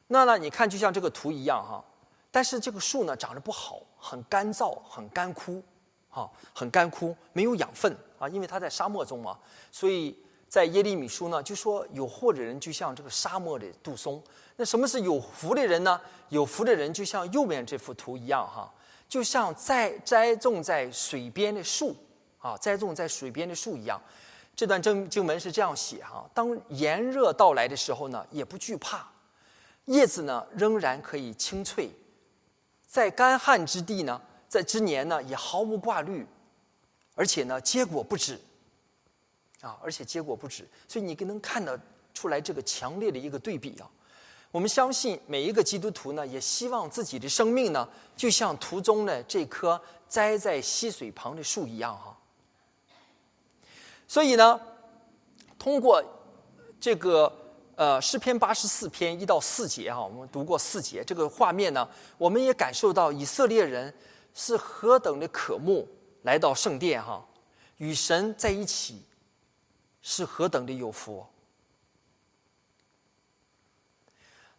[0.07, 1.85] 那呢，你看就像这个图一样哈，
[2.31, 5.63] 但是这个树呢长得不好，很干燥，很干枯，
[6.09, 7.95] 哈，很干枯，没有养分。
[8.19, 9.39] 啊，因为他在沙漠中嘛，
[9.71, 10.17] 所以
[10.49, 14.23] 在耶利米书呢就说有祸的人就像这个沙漠的杜松。
[14.57, 16.01] 那什么是有福的人呢？
[16.31, 18.69] 有福的人就像右面这幅图一样哈，
[19.09, 21.95] 就像在栽种在水边的树
[22.39, 24.01] 啊，栽种在水边的树一样。
[24.57, 29.07] 这段经经文是这样写哈：当炎热到来的时候呢，也不惧怕，
[29.85, 31.89] 叶子呢仍然可以清脆，
[32.85, 36.27] 在干旱之地呢，在之年呢也毫无挂虑。
[37.19, 38.39] 而且呢，结果不止，
[39.61, 41.77] 啊，而且结果不止，所以你能看得
[42.15, 43.91] 出来这个强烈的一个对比啊。
[44.53, 52.17] 我们相信每一个基督徒呢，也希望自己的生命呢，就像图中的这棵栽在溪水旁的树一样哈。
[54.07, 54.61] 所以呢，
[55.59, 56.01] 通过
[56.79, 57.31] 这个
[57.75, 63.93] 呃诗篇八十四篇一到四节哈，我们读过四节这个画面呢，我们也感受到以色列人
[64.35, 65.89] 是何等的渴慕。
[66.23, 67.25] 来到圣殿哈，
[67.77, 69.03] 与神在一起，
[70.03, 71.25] 是何等的有福。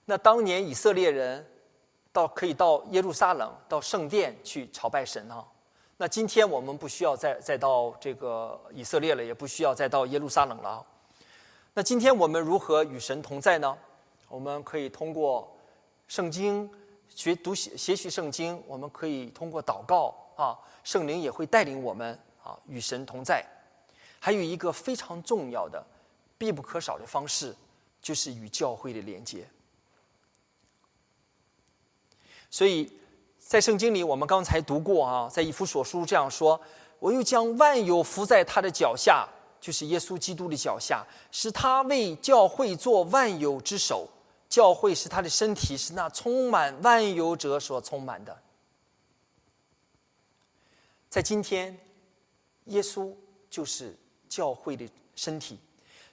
[0.06, 1.46] 那当年以色列人
[2.12, 5.48] 到可以到耶路撒冷到圣殿去朝拜神哈。
[5.98, 10.84] 那今天我们不需要再再到这个以色列了，也不需要再到耶路撒冷了。
[11.74, 13.78] 那今天我们如何与神同在呢？
[14.28, 15.56] 我们可以通过
[16.08, 16.70] 圣经
[17.10, 20.16] 学读写学习圣经，我们可以通过祷告。
[20.42, 23.46] 啊，圣灵也会带领我们啊，与神同在。
[24.22, 25.86] 还有一个非常重要的、
[26.38, 27.54] 必不可少的方式，
[28.02, 29.46] 就是与教会的连接。
[32.50, 32.90] 所以
[33.38, 36.60] 在圣经里，我们刚才读过啊，在以弗所书这样说
[37.00, 39.28] ：“我又将万有伏在他的脚下，
[39.60, 44.08] 就是耶稣基督的脚下，使他为教会做万有之首。
[44.48, 48.36] 教会是他的身体，是那充满万有者所充满的。”
[51.10, 51.76] 在今天，
[52.66, 53.12] 耶稣
[53.50, 53.96] 就是
[54.28, 55.58] 教会的身体，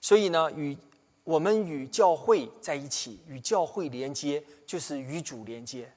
[0.00, 0.76] 所以呢，与
[1.22, 5.92] 我们与教会在一起，与教会连接，就是与主连接，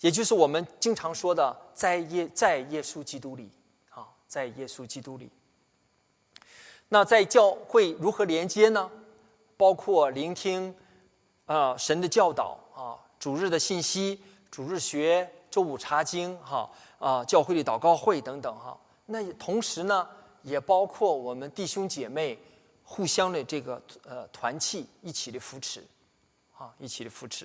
[0.00, 3.50] 也就是我们经常说的，在耶在耶稣基督里，
[3.90, 5.28] 啊，在耶稣基督里。
[6.88, 8.90] 那在教会如何连接呢？
[9.58, 10.74] 包括聆听，
[11.44, 18.78] 啊，神的教导啊，主日的信息，主日学，周五查经，哈，啊，教会的祷告会等等，哈。
[19.06, 20.08] 那同时呢，
[20.42, 22.38] 也包括我们弟兄姐妹
[22.84, 25.84] 互相的这个呃团契，一起的扶持，
[26.56, 27.44] 啊，一起的扶持。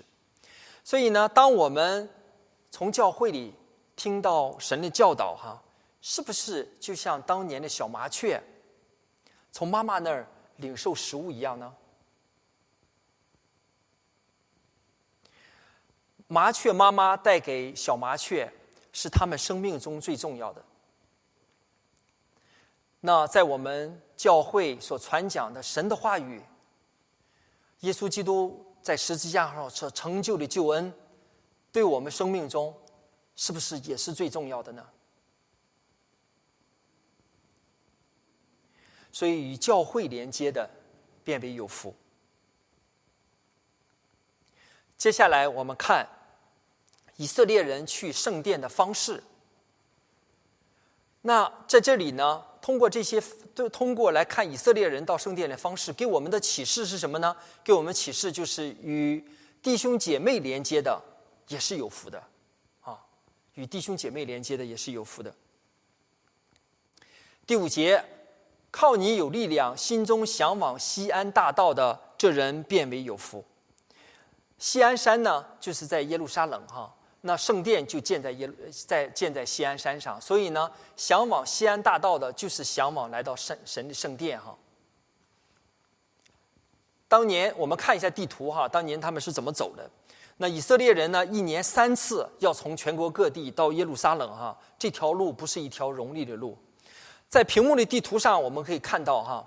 [0.83, 2.07] 所以呢，当我们
[2.69, 3.51] 从教会里
[3.95, 5.59] 听到神的教导，哈，
[5.99, 8.39] 是不是就像当年的小麻雀？
[9.51, 11.73] 从妈妈那儿领受食物一样呢？
[16.27, 18.51] 麻雀妈妈带给小麻雀
[18.91, 20.63] 是他们生命中最重要的。
[23.01, 26.41] 那在我们教会所传讲的神的话语，
[27.81, 30.93] 耶稣基督在十字架上所成就的救恩，
[31.71, 32.73] 对我们生命中
[33.35, 34.85] 是不是也是最重要的呢？
[39.11, 40.67] 所以与教会连接的，
[41.23, 41.93] 变为有福。
[44.97, 46.07] 接下来我们看
[47.17, 49.23] 以色列人去圣殿的方式。
[51.21, 53.21] 那在这里呢，通过这些，
[53.53, 57.35] 都通过来看以色列人到圣殿的方式，给我们的启示是什么呢？
[57.63, 59.23] 给我们启示就是与
[59.61, 61.01] 弟兄姐妹连接的
[61.47, 62.23] 也是有福的，
[62.81, 62.99] 啊，
[63.53, 65.33] 与弟兄姐妹连接的也是有福的。
[67.45, 68.03] 第五节。
[68.75, 73.45] 靠你有力量，心中向往西安大道的这人变为有福。
[74.63, 78.49] 西安山呢，就是在耶路撒冷哈，那圣殿就建在耶
[78.87, 84.55] 在建在西安山上，所以呢，向往西安大道的，就是向往来到圣神的圣殿哈。
[87.09, 89.85] 当年我们看一下地图哈，当年他们是怎么走的？
[90.37, 96.57] 那以色列人呢，一年三次要从全国各地到耶路撒冷哈，这条路不是一条容易的路。
[97.27, 99.45] 在屏幕的地图上，我们可以看到哈，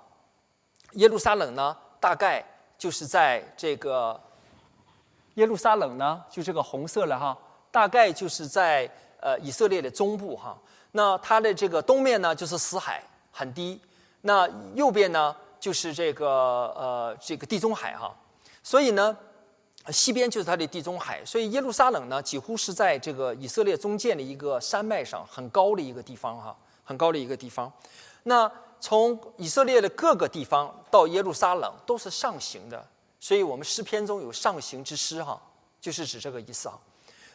[0.91, 2.45] 耶路撒冷呢，大概
[2.77, 4.21] 就是在这个
[5.37, 7.35] 耶路撒冷呢，就这个红色了哈，
[7.71, 8.87] 大概就是在
[9.19, 10.55] 呃以色列的中部哈。
[10.91, 13.79] 那它的这个东面呢，就是死海，很低；
[14.21, 16.27] 那右边呢，就是这个
[16.75, 18.15] 呃这个地中海哈。
[18.61, 19.17] 所以呢，
[19.89, 21.23] 西边就是它的地中海。
[21.25, 26.55] 所以耶路撒冷呢，几乎是在这个以色列中间的一个山脉上，很高的一个地方哈。
[26.87, 27.69] 很高的一个地方，
[28.23, 32.87] 那从以色列的各个地方到耶路撒冷都是上行的，
[33.19, 35.41] 所以我们诗篇中有上行之诗哈，
[35.81, 36.79] 就是指这个意思哈。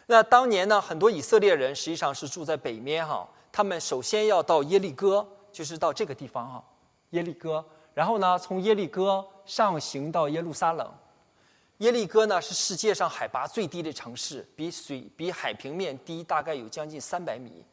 [0.07, 6.65] 那当年呢，很多以色列人实际上是住在北面哈，他们首先要到耶利哥，就是到这个地方哈，
[7.11, 7.65] 耶利哥，
[7.95, 10.93] 然后呢，从耶利哥上行到耶路撒冷。
[11.79, 17.65] 耶利哥呢是世界上海拔最低的城市，比水比海平面低大概有将近三百米。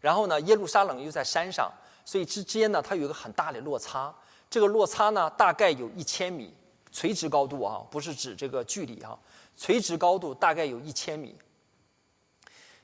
[0.00, 1.70] 然后呢，耶路撒冷又在山上，
[2.04, 4.14] 所以之间呢，它有一个很大的落差。
[4.48, 6.54] 这个落差呢，大概有一千米，
[6.90, 9.18] 垂直高度啊，不是指这个距离哈，
[9.56, 11.36] 垂直高度大概有一千米。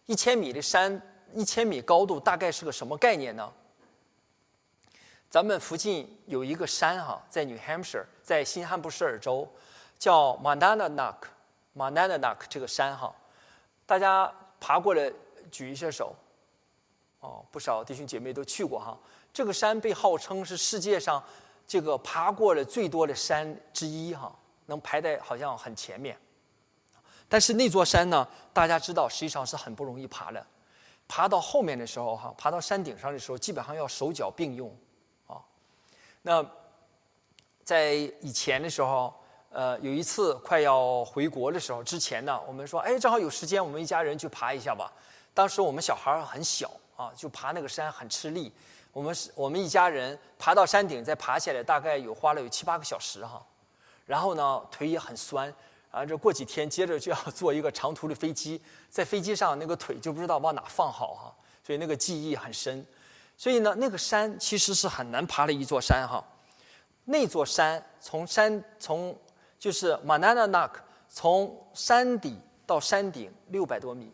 [0.07, 1.01] 一千米的山，
[1.33, 3.51] 一千米高度大概是个什么概念呢？
[5.31, 9.49] 咱们附近有一个山哈，在 New Hampshire，在新罕布什尔州，
[9.99, 13.13] 叫 Monadnock，Monadnock 这个山哈，
[13.85, 15.13] 大家爬过来
[15.51, 16.15] 举一下手。
[17.21, 18.97] 哦，不少弟兄姐妹都去过哈。
[19.33, 21.21] 这个山被号称是世界上
[21.67, 24.35] 这个爬过的最多的山之一哈，
[24.67, 26.17] 能排在好像很前面。
[27.29, 30.47] 但是那座山呢，大家知道实际上是很不容易爬的。
[31.09, 34.75] 爬到后面的时候哈，爬到山顶上的时候，基本上要手脚并用
[35.27, 35.41] 啊。
[36.23, 36.45] 那
[37.65, 39.13] 在以前的时候，
[39.51, 44.93] 呃，有一次快要回国的时候，之前呢，我们说，哎，正好有时间，我们一家人去爬一下吧。
[45.33, 46.71] 当时我们小孩很小。
[46.97, 48.53] 啊，就爬那个山很吃力，
[48.95, 53.45] 我们是我们一家人爬到山顶再爬下来，大概有花了有七八个小时哈。
[54.07, 55.53] 然后呢，腿也很酸，
[55.91, 61.35] 啊，这过几天接着就要坐一个长途的飞机，在飞机上那个腿就不知道往哪放好哈，
[61.67, 62.87] 所以那个记忆很深。
[63.37, 66.25] 所以呢，那个山其实是很难爬的一座山哈。
[67.05, 69.19] 那座山从山从
[69.59, 70.71] 就是 Manana Nak
[71.09, 74.13] 从山底到山顶六百多米，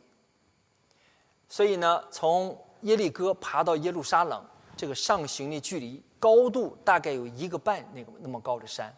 [1.48, 4.42] 所以呢，从耶利哥爬到耶路撒冷，
[4.80, 8.90] 这个上行的距离高度大概有一个半那个那么高的山，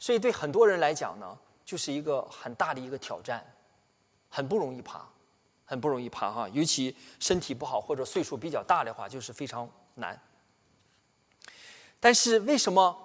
[0.00, 3.40] 所以对很多人来讲呢，就是一个很大的一个挑战，
[4.28, 5.08] 很不容易爬，
[5.64, 10.20] 很不容易爬哈，尤其身体不好或者岁数比较大的话，就是非常难。
[12.00, 12.98] 但是为什么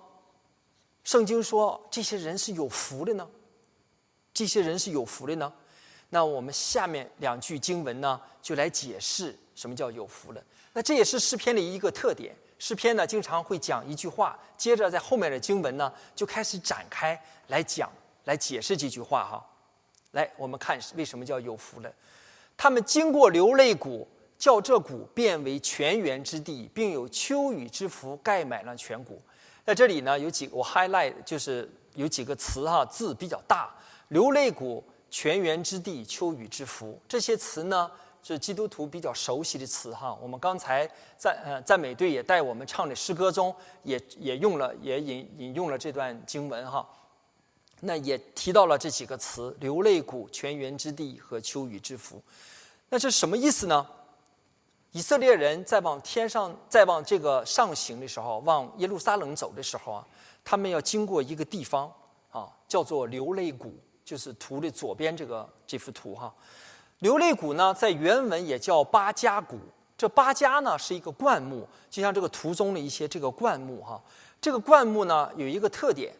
[1.03, 3.29] 圣经说这些人是有福的呢？
[4.33, 5.53] 这些人是有福的呢？
[6.09, 10.43] 那我们下面两句经文呢，就来解释什么叫有福的。
[10.75, 12.35] 那这也是诗篇的一个特点。
[12.59, 17.89] 诗篇呢，经常会讲一句话，接着在后面的经文呢，就开始展开来讲、
[18.25, 19.45] 来解释这句话哈。
[20.11, 21.89] 来，我们看为什么叫有福了。
[22.57, 24.05] 他们经过流泪谷，
[24.37, 29.21] 叫这谷变为泉源之地，并有秋雨之福盖满了全谷。
[29.65, 33.73] 在这里呢，有几个我 highlight 就是有几个词哈，字比较大，
[34.09, 34.83] 流泪谷。
[35.11, 37.89] 泉源之地，秋雨之福，这些词呢
[38.33, 40.17] 是基督徒比较熟悉的词哈。
[40.19, 46.87] 我们刚才在呃赞美队也带我们唱的诗歌中，也也用了也引引用了这段经文哈。
[47.81, 52.19] 那也提到了这几个词：流泪谷、泉源之地和秋雨之福。
[52.89, 53.85] 那这什么意思呢？
[54.91, 60.07] 以色列人在往天上、在往这个上行的时候，往耶路撒冷走的时候啊，
[60.43, 61.93] 他们要经过一个地方
[62.31, 63.75] 啊，叫做流泪谷。
[64.05, 66.31] 就是图的左边这个这幅图哈，
[66.99, 69.59] 流泪谷呢，在原文也叫巴加谷。
[69.97, 74.01] 这巴加呢是一个灌木，就像这个图中的一些这个灌木哈。
[74.41, 76.13] 这个灌木呢有一个特点，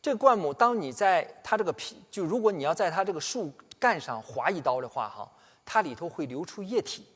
[0.00, 5.30] 这个灌木当你在它这个皮，就如果你要在它这个树干上划一刀的话哈，
[5.64, 7.06] 它里头会流出液体，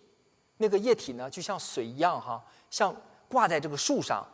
[0.59, 2.95] 那个液体呢就像水一样哈，像
[3.29, 4.27] 挂在这个树上，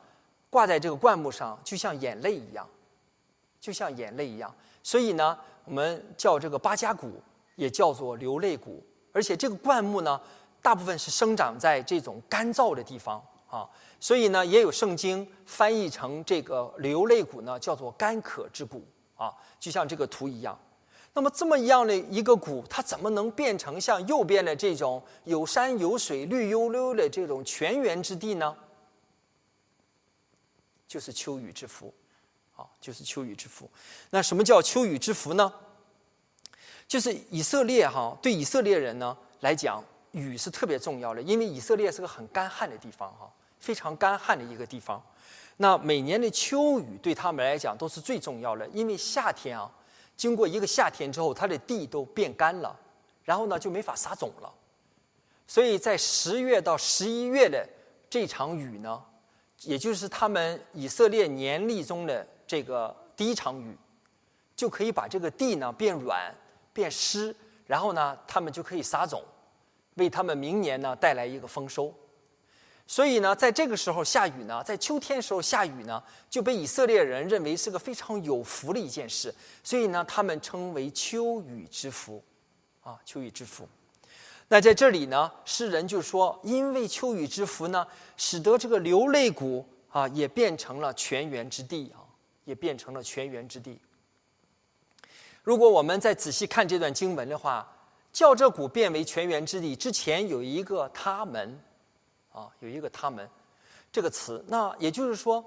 [0.50, 2.68] 挂在这个灌木上，就像眼泪一样，
[3.60, 4.54] 就像眼泪一样。
[4.82, 5.36] 所以呢。
[5.64, 7.22] 我们叫这个巴加谷，
[7.56, 10.20] 也叫做流泪谷，而且这个灌木呢，
[10.60, 13.68] 大部分是生长在这种干燥的地方啊，
[14.00, 18.82] 所以呢，也有圣经翻译成这个流泪谷呢，叫做干渴之谷
[19.16, 20.58] 啊，就像这个图一样。
[21.14, 28.56] 那么这么样的一个谷，它怎么能变成像右边的这种有山有水、绿油油的这种泉源之地呢？
[30.88, 31.92] 就是秋雨之福。
[32.54, 33.68] 啊，就是秋雨之福。
[34.10, 35.50] 那什么叫秋雨之福呢？
[36.92, 43.26] 就是以色列哈，对以色列人呢来讲，雨是特别重要的，因为以色列是个很干旱的地方哈，
[43.58, 45.02] 非常干旱的一个地方。
[45.56, 49.72] 那每年的秋雨对他们来讲都是最重要的，因为夏天啊，
[50.18, 52.78] 经过一个夏天之后，它的地都变干了，
[53.24, 54.52] 然后呢就没法撒种了。
[55.46, 57.66] 所以在十月到十一月的
[58.10, 59.02] 这场雨呢，
[59.62, 62.26] 也就是他们以色列年历中的。
[62.44, 63.74] 这个第一场雨，
[64.54, 66.30] 就可以把这个地呢变软、
[66.72, 67.34] 变湿，
[67.66, 69.22] 然后呢，他们就可以撒种，
[69.94, 71.94] 为他们明年呢带来一个丰收。
[72.86, 79.34] 所以呢，在这个时候下雨呢，在秋天时候下雨呢，就被以色列人认为是个非常有福的一件事。
[79.62, 82.22] 所以呢，他们称为秋雨之福，
[82.82, 83.68] 啊，秋雨之福。
[84.48, 92.00] 那在这里呢，诗人就说，因为秋雨之福呢，使得这个流泪谷啊也变成了泉源之地啊。
[92.44, 93.78] 也变成了泉源之地。
[95.42, 97.68] 如果我们再仔细看这段经文的话，
[98.12, 101.60] 叫这谷变为泉源之地之前有一个他们，
[102.30, 103.28] 啊，有一个他们
[103.90, 104.44] 这个词。
[104.48, 105.44] 那也就是说，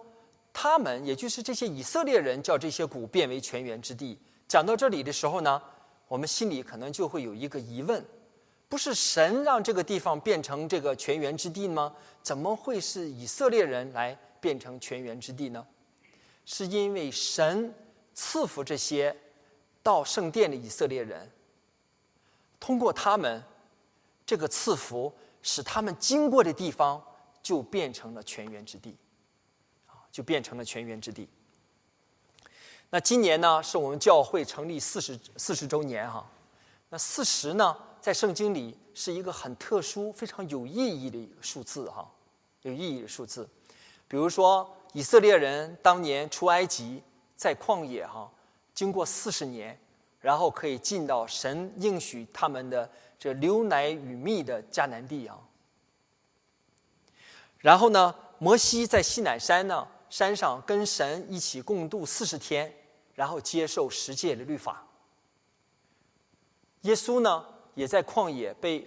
[0.52, 4.20] 他们也就是这些以色列人叫这些谷变为泉源之地。
[4.48, 5.62] 讲到这里的时候呢，
[6.08, 8.04] 我们心里可能就会有一个疑问：
[8.68, 11.94] 不是神让这个地方变成这个泉源之地吗？
[12.22, 15.66] 怎么会是以色列人来变成泉源之地呢？
[16.46, 17.74] 是因为神
[18.14, 19.16] 赐福这些
[19.86, 21.32] 到圣殿的以色列人，
[22.60, 23.44] 通过他们
[24.26, 27.00] 这个赐福，使他们经过的地方
[27.44, 28.98] 就变成了泉源之地，
[29.86, 31.30] 啊，就变成了泉源之地。
[32.90, 36.28] 那今年呢，是我们教会成立四十四十周年哈。
[36.90, 42.12] 那四十呢，在圣经里是一个很特殊、非常有意义的一个数字哈，
[42.64, 43.48] 有意义的数字，
[44.08, 44.68] 比如说。
[44.94, 47.04] 以色列人当年出埃及，
[47.36, 48.32] 在旷野哈，
[48.76, 49.80] 经过四十年，
[50.20, 55.40] 然后可以进到神应许他们的这流奶与蜜的迦南地啊。
[57.58, 62.72] 然后呢，摩西在西乃山呢山上跟神一起共度四十天，
[63.16, 64.86] 然后接受十诫的律法。
[66.82, 67.44] 耶稣呢
[67.74, 68.86] 也在旷野被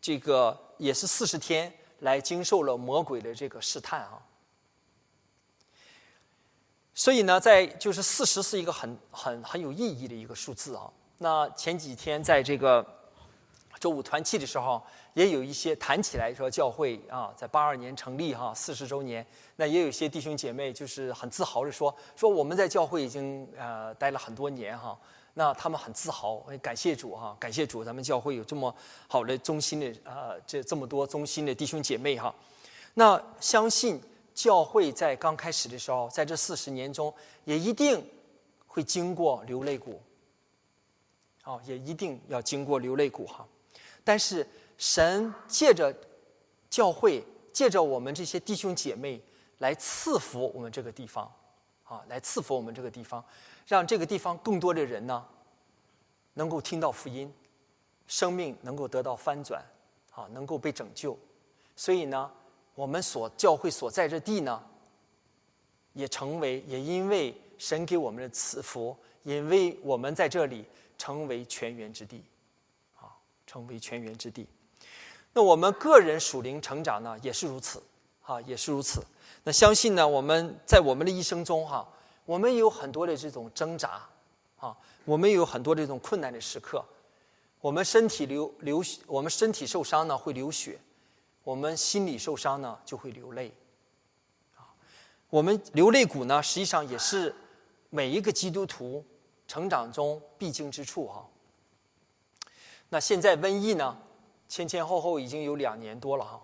[0.00, 4.22] 这个也是四十天来经受了魔鬼的这个试探啊。
[7.00, 10.82] 所以呢，在就是四十是一个很很很有意义的一个数字啊。
[11.16, 12.86] 那前几天在这个
[13.78, 14.82] 周五团契的时候，
[15.14, 19.26] 也有一些谈起来说教会啊，在八二年成立哈，四十周年。
[19.56, 24.94] 那也有一些弟兄姐妹就是很自豪的说，说我们在教会已经呃待了很多年哈。
[25.32, 28.74] 那他们很自豪，感谢主哈，感谢主，咱们教会有这么
[29.08, 32.34] 好的忠心的呃这这么多忠心的弟兄姐妹哈。
[32.92, 33.98] 那相信。
[34.40, 37.12] 教会在刚开始的时候，在这四十年中，
[37.44, 38.02] 也一定
[38.66, 40.00] 会经过流泪谷。
[41.44, 43.46] 哦，也一定要经过流泪谷哈。
[44.02, 45.94] 但是神借着
[46.70, 47.22] 教会，
[47.52, 49.20] 借着我们这些弟兄姐妹
[49.58, 51.30] 来赐福我们这个地方，
[51.84, 53.22] 啊，来赐福我们这个地方，
[53.66, 55.22] 让这个地方更多的人呢，
[56.32, 57.30] 能够听到福音，
[58.06, 59.62] 生命能够得到翻转，
[60.12, 61.14] 啊，能够被拯救。
[61.76, 62.30] 所以呢，
[62.74, 64.62] 我们所教会所在这地呢，
[65.92, 70.64] 也成为也因为神给我们的赐福，因为我们在这里
[70.96, 72.24] 成为泉源之地，
[72.98, 73.12] 啊，
[73.46, 74.46] 成为泉源之地。
[75.32, 77.82] 那我们个人属灵成长呢，也是如此，
[78.22, 79.04] 啊，也是如此。
[79.44, 81.86] 那相信呢，我们在我们的一生中，哈，
[82.24, 84.00] 我们有很多的这种挣扎，
[84.56, 86.84] 啊，我们有很多这种困难的时刻，
[87.60, 90.78] 我们身体流流，我们身体受伤呢会流血。
[91.42, 93.52] 我们心理受伤呢，就会流泪。
[94.56, 94.68] 啊，
[95.28, 97.34] 我们流泪谷呢，实际上也是
[97.88, 99.04] 每一个基督徒
[99.48, 101.26] 成长中必经之处哈。
[102.88, 103.96] 那现在瘟疫呢，
[104.48, 106.40] 前前后后已经有两年多了哈。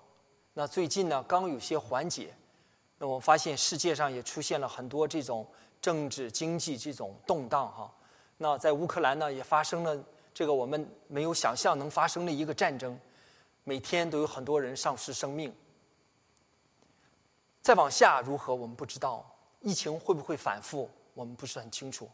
[0.55, 2.35] 那最近呢，刚有些缓解。
[2.99, 5.47] 那我发现世界上也出现了很多这种
[5.83, 7.93] 政治经济这种动荡哈。
[8.39, 12.99] 那在乌克兰呢，也发生了这个我们没有想象能发生的一个战争。
[13.69, 15.53] 每天都有很多人丧失生命。
[17.61, 19.29] 再往下如何，我们不知道。
[19.61, 22.09] 疫情会不会反复，我们不是很清楚。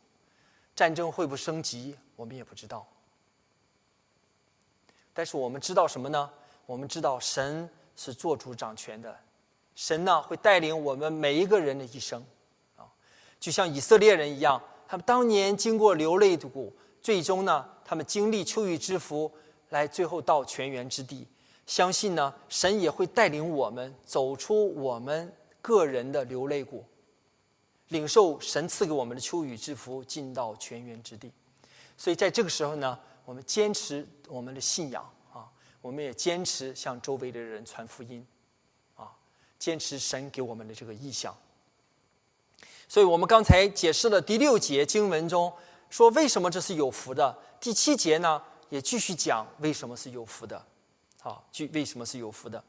[0.74, 2.86] 战争会不会升级，我们也不知道。
[5.12, 6.30] 但是我们知道什么呢？
[6.64, 9.14] 我们知道神是做主掌权的，
[9.74, 12.24] 神呢会带领我们每一个人的一生，
[12.78, 12.88] 啊，
[13.38, 19.30] 就像以色列人一样，他们当年经过流泪的谷，最终呢，他们经历秋雨之福，
[19.68, 21.28] 来最后到泉源之地。
[21.66, 26.84] 相信呢，神也会带领我们走出我们个人的流泪谷，
[27.88, 31.30] 领受神赐给我们的秋雨之福，进到泉源之地。
[31.96, 35.48] 所以在这个时候呢，我们坚持我们的信仰啊，
[35.80, 38.26] 我们也坚持向周围的人传福音，
[38.96, 39.12] 啊，
[39.58, 41.34] 坚持神给我们的这个意向。
[42.88, 45.50] 所以我们刚才解释了第六节经文中
[45.88, 50.62] 说为什么这是有福的，第七节呢也继续讲为什么是有福的。
[51.22, 52.62] 好，具为什么是有福的？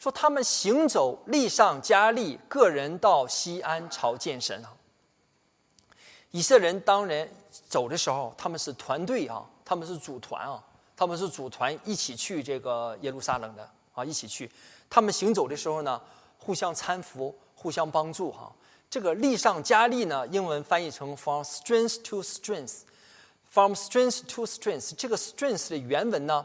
[0.00, 4.74] 说他们行走，力上加力，个人到西安朝见神啊。
[6.32, 7.28] 以色列人当然
[7.68, 10.60] 走的时候，他们是团队啊，他们是组团啊，
[10.96, 14.50] 他们是组团一起去这个耶路撒冷的啊，一起去。
[14.88, 16.00] 他们行走的时候呢，
[16.36, 18.52] 互相搀扶，互相帮助哈。
[18.88, 24.94] 这个力上加力呢，英文翻译成 from strength to strength，from strength to strength。
[24.96, 26.44] 这个 strength 的原文呢？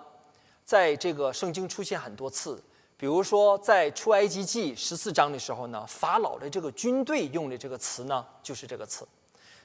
[0.65, 2.61] 在这个圣经出现很多次，
[2.97, 9.07] 比如说在出埃及记十四章的时候呢，法老的这个军队用的这个词呢，就是这个词。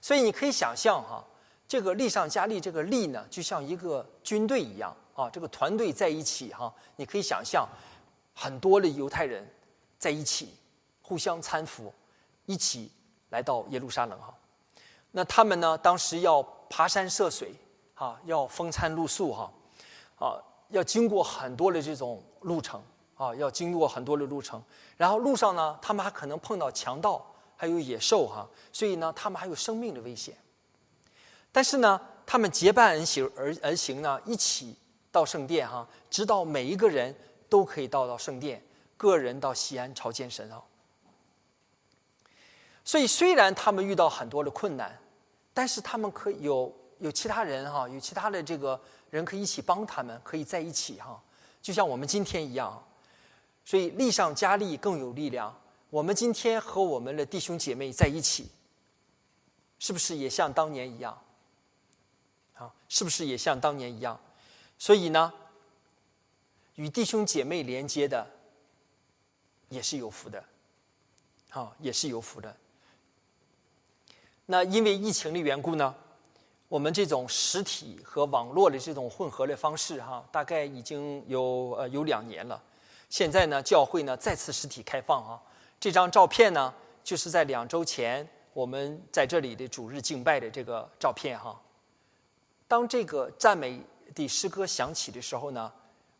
[0.03, 1.25] 所以你可以想象哈，
[1.67, 7.67] 这个力上加力，这个力呢，就像一个军队一样啊，这个团队在一起哈，你可以想象
[8.35, 9.51] 很多的犹太人
[9.99, 10.55] 在一起
[11.01, 11.91] 互相搀扶，
[12.45, 12.93] 一起
[13.31, 14.35] 来到耶路撒冷哈。
[15.13, 17.55] 那他们呢，当时要爬山涉水
[17.95, 19.51] 啊，要风餐露宿哈，
[20.19, 20.37] 啊。
[20.71, 22.83] 要经过很多的这种路程
[23.17, 24.63] 啊，要经过很多的路程，
[24.97, 27.25] 然后路上呢，他们还可能碰到强盗，
[27.57, 30.35] 还有野兽哈，所以呢，他们还有生命的危险。
[31.53, 34.75] 但是呢，他们结伴而行而而行呢，一起
[35.11, 37.15] 到圣殿哈，直到每一个人
[37.49, 38.63] 都可以到到圣殿，
[38.97, 40.63] 个人到西安朝见神啊。
[42.85, 44.99] 所以虽然他们遇到很多的困难，
[45.53, 48.81] 但是他们可以有有其他人哈，有其他的这个。
[49.11, 51.21] 人可以一起帮他们，可以在一起哈，
[51.61, 52.83] 就像我们今天一样，
[53.65, 55.55] 所以力上加力更有力量。
[55.91, 58.49] 我们今天和我们的弟兄姐妹在一起，
[59.81, 61.21] 是不是也像当年一样？
[62.55, 64.19] 啊，是不是也像当年一样？
[64.79, 65.33] 所以呢，
[66.77, 68.25] 与弟兄姐妹连接的
[69.69, 70.45] 也是有福的，
[71.51, 72.57] 啊，也是有福的。
[74.47, 75.95] 那因为疫情的缘故呢？
[76.71, 82.63] 我们这种实体和网络的这种混合的方式，哈，大概已经有呃有两年了。
[83.09, 85.43] 现在呢，教会呢再次实体开放啊。
[85.81, 91.61] 这张照片呢，就是在两周前我们在这里的主日敬拜的这个照片哈。
[92.69, 93.83] 当这个赞美
[94.15, 95.73] 的诗歌响起的时候呢，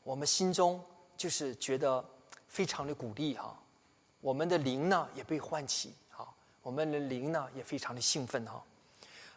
[0.03, 0.85] 我们心中
[1.17, 2.05] 就是觉得
[2.49, 3.57] 非常的鼓励哈。
[4.21, 6.27] 我们的灵呢也被唤起，哈，
[6.61, 8.55] 我们的灵呢也非常的兴奋哈。
[8.55, 8.63] 啊，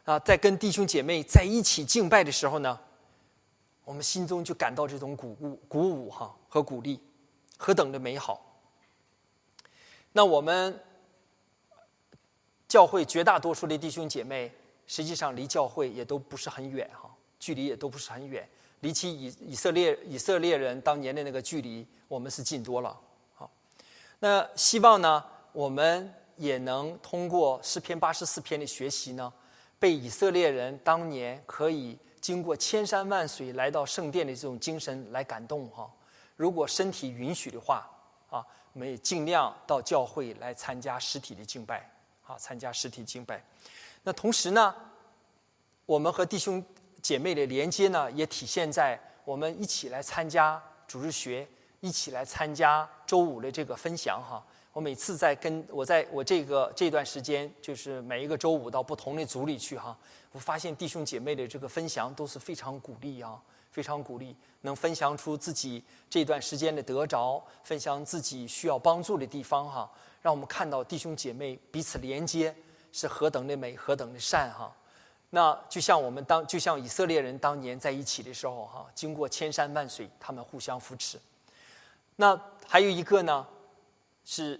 [0.03, 2.79] 啊在跟弟兄姐妹在一起敬拜的时候呢，
[3.85, 6.99] 我们心中就感到这种鼓舞、鼓舞哈和鼓励，
[7.57, 8.59] 何等的美好！
[10.11, 10.79] 那我们
[12.67, 14.51] 教会绝大多数的弟兄姐妹，
[14.87, 18.47] 实际上离教会也都不是很远哈，距离也都不是很远，
[18.81, 22.99] 离起以以色列以色列人当年的那个距离，我们是近多了。
[23.33, 23.49] 好，
[24.19, 29.31] 那希望呢，我们也能通过诗篇八十四篇的学习呢，
[29.83, 35.91] 被以色列人当年可以经过千山万水来到圣殿的这种精神来感动哈。
[36.37, 37.85] 如果身体允许的话，
[38.29, 38.39] 啊，
[38.71, 41.85] 我们也尽量到教会来参加实体的敬拜，
[42.25, 43.43] 啊，参加实体敬拜。
[44.03, 44.73] 那同时呢，
[45.85, 46.63] 我们和弟兄
[47.01, 51.45] 姐妹的连接呢，也体现在我们一起来参加主日学，
[51.81, 54.41] 一起来参加周五的这个分享哈。
[54.73, 59.97] 我每次在跟我在我这个这段时间，就是每一个周五到不同的组里去哈，
[60.33, 63.41] 我发现弟兄姐妹的这个分享都是非常鼓励啊。
[63.71, 72.55] 非常鼓励，能分享出自己这段时间的得着，分享自己需要帮助的地方哈，让我们看到弟兄姐妹彼此连接
[72.91, 74.71] 是何等的美，何等的善哈。
[75.31, 81.19] 那就像我们当，就像以色列人当年在一起的时候哈，经过千山万水，他们互相扶持。
[82.17, 83.43] 那还有一个呢，
[84.23, 84.59] 是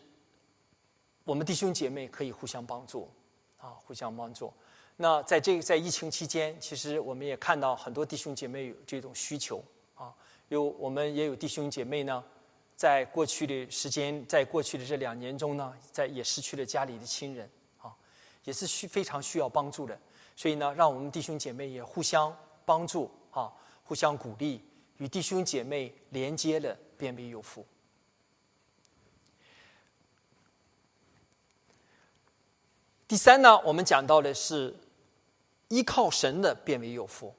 [1.23, 3.09] 我们弟兄姐妹可以互相帮助
[3.57, 4.53] 啊，互相帮助。
[4.95, 9.63] 那在这个在疫情期间，其实我们也看到很多弟兄姐妹有这种需求
[9.95, 10.13] 啊，
[10.49, 12.23] 有我们也有弟兄姐妹呢，
[12.75, 17.49] 在过去的时间，在过去的这两年中呢，在也失去了家里的亲人
[17.79, 17.91] 啊，
[18.43, 19.97] 也是需非常需要帮助的。
[20.35, 22.35] 所以呢，让我们弟兄姐妹也互相
[22.65, 23.51] 帮助啊，
[23.83, 24.63] 互相鼓励，
[24.97, 27.65] 与弟兄姐妹连接了，变为有福。
[33.07, 34.73] 第三呢，我们讲到的是。
[35.69, 37.33] 依靠神的变为有福，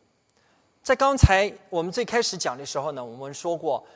[0.83, 3.87] 在刚才我们最开始讲的时候呢，我们说过，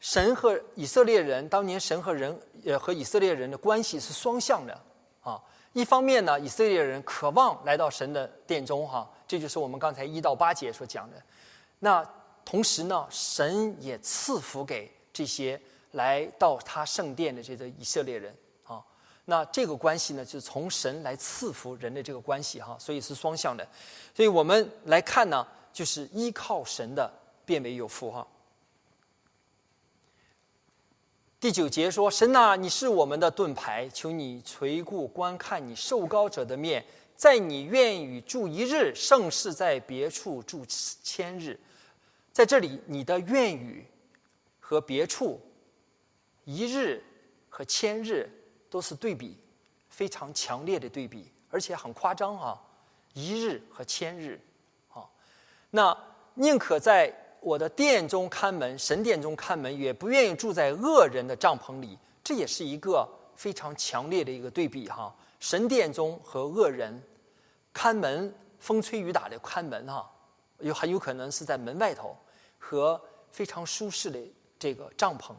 [0.00, 4.78] 神和以色列人当年神和人呃和以色列人的关系是双向的
[5.22, 5.40] 啊。
[5.72, 11.16] 一方面呢，以色列人渴望来到神的殿中哈，这就是我们刚才一到八节所讲的。
[11.78, 12.06] 那
[12.44, 15.58] 同时呢，神也赐福给这些
[15.92, 18.34] 来到他圣殿的这个以色列人。
[19.30, 23.64] 那这个关系呢，就是从神来赐福人的这个关系哈，所以是双向的。
[24.12, 27.08] 所以我们来看呢，就是依靠神的
[27.44, 28.26] 变为有福哈。
[31.38, 41.56] 第九节说：“神呐，你是我们的盾牌，求你垂顾观看你受高者的面，在你愿与住一日，盛世在别处住千日。”
[42.34, 43.86] 在这里，你的愿语
[44.58, 45.40] 和别处
[46.44, 47.00] 一日
[47.48, 48.28] 和千日。
[48.70, 49.36] 都是对比，
[49.88, 52.58] 非常强烈的对比，而且很夸张啊！
[53.12, 54.40] 一日和千日，
[54.94, 55.04] 啊，
[55.70, 55.96] 那
[56.34, 61.98] 宁可在我的殿中看门，神殿中看门，也不愿意住在恶人的帐篷里。
[62.22, 65.12] 这也是一个非常强烈的一个对比哈！
[65.40, 67.02] 神殿中和恶人
[67.72, 70.08] 看门，风吹雨打的看门哈，
[70.58, 72.16] 有很有可能是在门外头，
[72.58, 73.00] 和
[73.32, 74.20] 非常舒适的
[74.58, 75.32] 这个帐篷。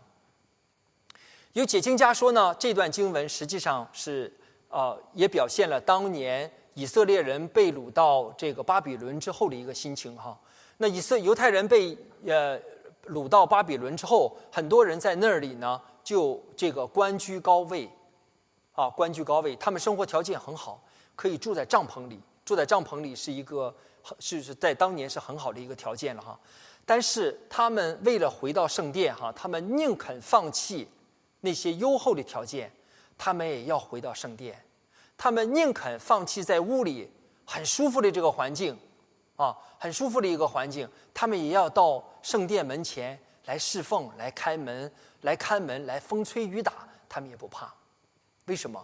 [1.53, 4.31] 有解经家说呢，这段经文实际上是，
[4.69, 10.39] 呃，也表现了当年以色列人被掳到这个巴比伦之后的一个心情哈。
[10.77, 12.57] 那以色犹太人被呃
[13.07, 17.89] 掳到巴比伦之后，很多人在那里呢，就这个官居高位，
[18.71, 20.81] 啊，官居高位，他们生活条件很好，
[21.17, 23.75] 可以住在帐篷里，住在帐篷里是一个
[24.19, 26.39] 是是在当年是很好的一个条件了哈。
[26.85, 30.87] 但是他们为了回到圣殿哈，他们宁肯放弃。
[31.41, 32.71] 那些优厚的条件，
[33.17, 34.63] 他们也要回到圣殿，
[35.17, 37.09] 他们宁肯放弃在屋里
[37.45, 38.77] 很舒服的这个环境，
[39.35, 47.73] 啊，很舒服的一个环境，他们也要到圣殿门前来侍奉、来开门、来看门、来风吹雨打，他们也不怕。
[48.45, 48.83] 为什么？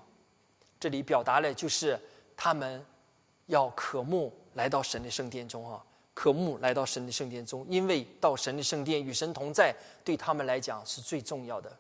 [0.80, 2.00] 这里表达了就是
[2.36, 2.86] 他们
[3.48, 5.84] 要渴慕来到神的圣殿中啊，
[6.14, 11.76] 渴慕来到神的圣殿中，因为到神的圣殿与神同在，对他们来讲是最重要的。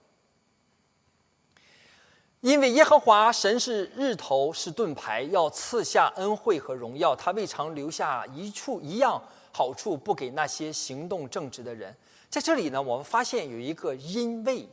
[2.41, 7.15] 因为耶和华神是日头，是盾牌，要赐下恩惠和荣耀。
[7.15, 9.21] 他未尝留下一处一样
[9.51, 11.95] 好处不给那些行动正直的人。
[12.29, 14.69] 在这里呢，我们发现有一个因为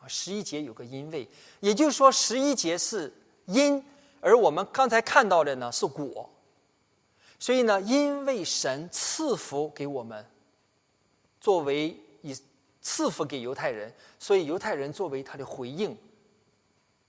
[0.00, 3.12] 啊，十一节有个因为，也就是说十一节是
[3.46, 3.84] 因，
[4.20, 6.30] 而我们刚才看到的呢是果。
[7.40, 10.24] 所以呢，因为神赐福给我们，
[11.40, 12.36] 作为以
[12.80, 15.96] 赐福给犹太人，所以犹太人作为他的回应。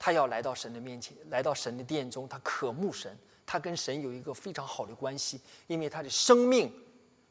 [0.04, 6.74] 他要来到神的面前，来到神的殿中，他渴慕神，他跟神有一个非常好的关系，因为他的生命，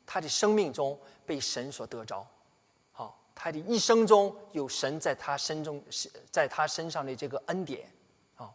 [0.07, 0.97] 他的生命中
[1.27, 2.25] 被神所得着，
[2.93, 5.83] 好，他的一生中有神在他身中，
[6.31, 7.91] 在他身上的这个恩典，
[8.37, 8.55] 好。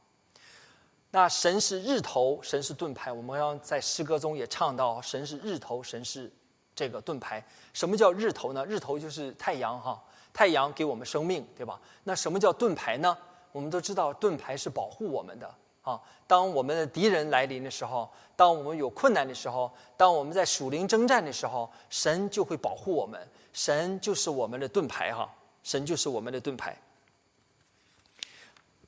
[1.11, 3.11] 那神是日头，神是盾牌。
[3.11, 6.31] 我们刚在诗歌中也唱到，神是日头，神是
[6.73, 7.45] 这个盾牌。
[7.73, 8.65] 什么叫日头呢？
[8.65, 10.01] 日头就是太阳哈，
[10.31, 11.77] 太阳给我们生命，对吧？
[12.05, 13.17] 那什么叫盾牌呢？
[13.55, 15.49] 我们都知道，盾牌是保护我们的
[15.81, 15.97] 啊。
[16.27, 23.17] 当我们的敌人来临的时候，当我们有困难的时候，当我们在属灵征战的时候，神就会保护我们。
[23.53, 25.33] 神就是我们的盾牌哈，
[25.63, 26.77] 神就是我们的盾牌。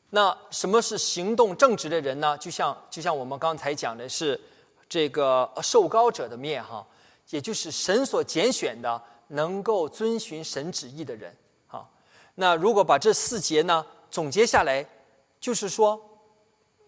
[0.09, 2.37] 那什么是行动正直的人呢？
[2.37, 4.37] 就像就像我们刚才讲的是，
[4.89, 6.85] 这个受高者的面哈，
[7.29, 11.33] 也就是神所拣选的，能够遵循神旨意的人
[11.67, 11.87] 哈。
[12.35, 14.85] 那如果把这四节呢总结下来，
[15.39, 16.01] 就是说，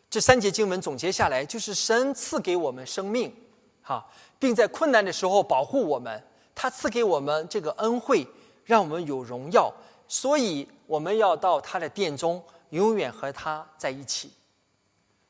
[0.09, 3.33] 这三节经文总结下来，就是神赐给我们生命
[3.81, 4.05] 哈，
[4.37, 8.27] 并在困难的时候保护我们，他赐给我们这个恩惠，
[8.65, 9.73] 让我们有荣耀，
[10.07, 12.43] 所以我们要到他的殿中。
[12.71, 14.31] 永远和他在一起，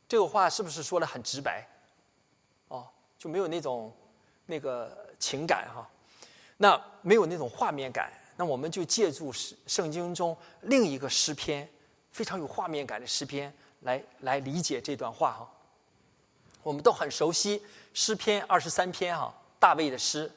[0.10, 1.66] 这个话是不是说的很直白？
[2.68, 2.86] 哦，
[3.18, 3.96] 就没有那种
[4.46, 5.90] 那个情感哈，
[6.58, 8.12] 那没有那种画面感。
[8.36, 11.66] 那我们就借助圣圣经中另一个诗篇，
[12.12, 15.50] 非常有画面感的诗篇来来理解这段话哈。
[16.64, 17.62] 我们都很熟悉
[17.94, 20.32] 诗篇二十三篇哈，大卫的诗，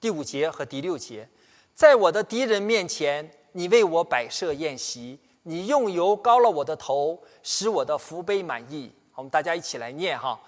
[0.00, 1.28] 第五节和第六节，
[1.74, 5.18] 在我的敌人面前，你为我摆设宴席。
[5.44, 8.92] 你用油膏了我的头，使我的福杯满意。
[9.14, 10.38] 我们大家一起来念哈：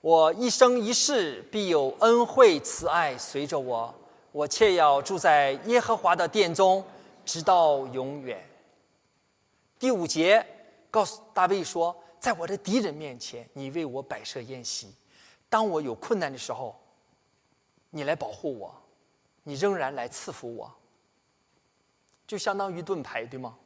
[0.00, 3.94] 我一生一世必有恩惠慈爱随着我，
[4.32, 6.82] 我切要住在耶和华的殿中，
[7.26, 8.42] 直到永远。
[9.78, 10.44] 第五节
[10.90, 14.88] 告诉大卫说：在我的敌人面前，你为我摆设宴席；
[15.48, 16.74] 当我有困难的时候，
[17.90, 18.74] 你来保护我，
[19.42, 20.72] 你仍然来赐福我，
[22.26, 23.56] 就相当于盾牌，对吗？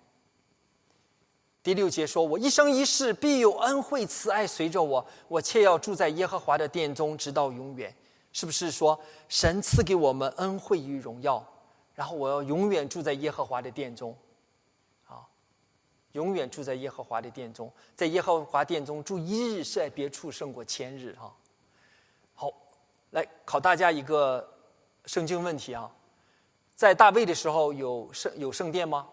[1.63, 7.95] 第六节说：“我一生一世必有恩惠慈爱随着我，我且要住在耶和华的殿中，直到永远。”
[8.33, 8.99] 是不是说
[9.29, 11.45] 神赐给我们恩惠与荣耀，
[11.95, 14.17] 然后我要永远住在耶和华的殿中？
[16.13, 21.15] 永远住在耶和华的殿中，在耶和华殿中住一日，是在别处胜过千日。
[21.19, 21.35] 哈，
[22.35, 22.53] 好，
[23.11, 24.47] 来考大家一个
[25.07, 25.91] 圣经问题啊，
[26.75, 29.09] 在大卫的时候有圣有圣殿吗？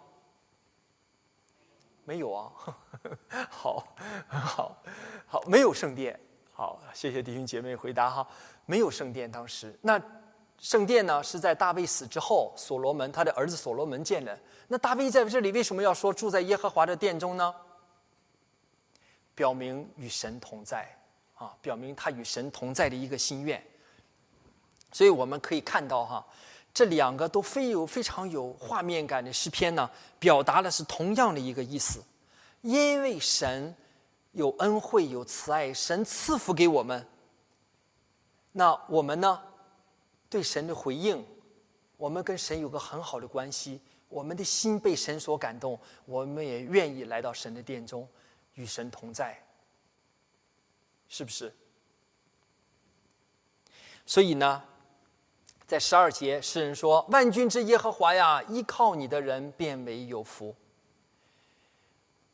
[2.04, 2.52] 没有啊，
[3.52, 3.88] 好，
[4.28, 4.78] 好，
[5.28, 6.20] 好，没有圣殿。
[6.54, 8.28] 好，谢谢弟兄姐妹回答哈，
[8.66, 9.32] 没有圣殿。
[9.32, 10.02] 当时那
[10.60, 14.38] 圣殿呢是在大卫死之后，所罗门他的儿子所罗门建的。
[14.68, 17.54] 那大卫在这里为什么要说住在耶和华的殿中呢？
[19.36, 20.88] 表明与神同在
[21.36, 23.64] 啊，表明他与神同在的一个心愿。
[24.92, 26.26] 所以我们可以看到哈。
[26.74, 29.90] 这两个都非有非常有画面感的诗篇呢，
[30.20, 32.04] 表达的是同样的一个意思。
[32.62, 33.76] 因为神
[34.32, 37.08] 有恩惠有慈爱，神赐福给我们。
[38.52, 39.42] 那我们呢，
[40.30, 41.26] 对神的回应，
[41.98, 48.08] 我们跟神有个很好的关系，我们的心被神所感动，我们也愿意来到神的殿中，
[48.54, 49.42] 与神同在，
[51.08, 51.54] 是不是？
[54.06, 54.64] 所以呢？
[55.66, 60.56] 在十二节，诗人说：“万军之耶和华呀，依靠你的人变为有福。”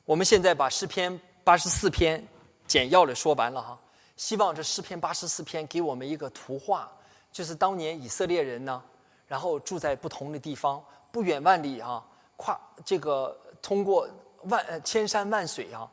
[0.05, 2.23] 我们现在把诗篇八十四篇
[2.67, 3.81] 简要的说完了哈。
[4.15, 6.95] 希望这诗篇八十四篇给我们一个图画，
[7.33, 8.81] 就是当年以色列人呢，
[9.27, 10.81] 然后住在不同的地方，
[11.11, 12.01] 不远万里啊，
[12.37, 14.07] 跨这个通过
[14.43, 15.91] 万千山万水啊，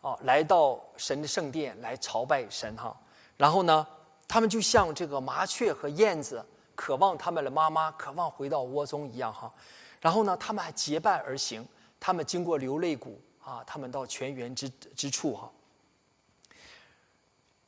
[0.00, 2.98] 啊，来到神的圣殿来朝拜神哈。
[3.36, 3.86] 然后呢，
[4.26, 6.44] 他们就像这个麻雀和燕子。
[6.80, 9.52] 渴望他们的妈妈，渴望回到窝中一样哈，
[10.00, 11.66] 然后呢，他们还结伴而行，
[11.98, 15.50] 他们经过流泪谷啊，他们到泉源之之处哈。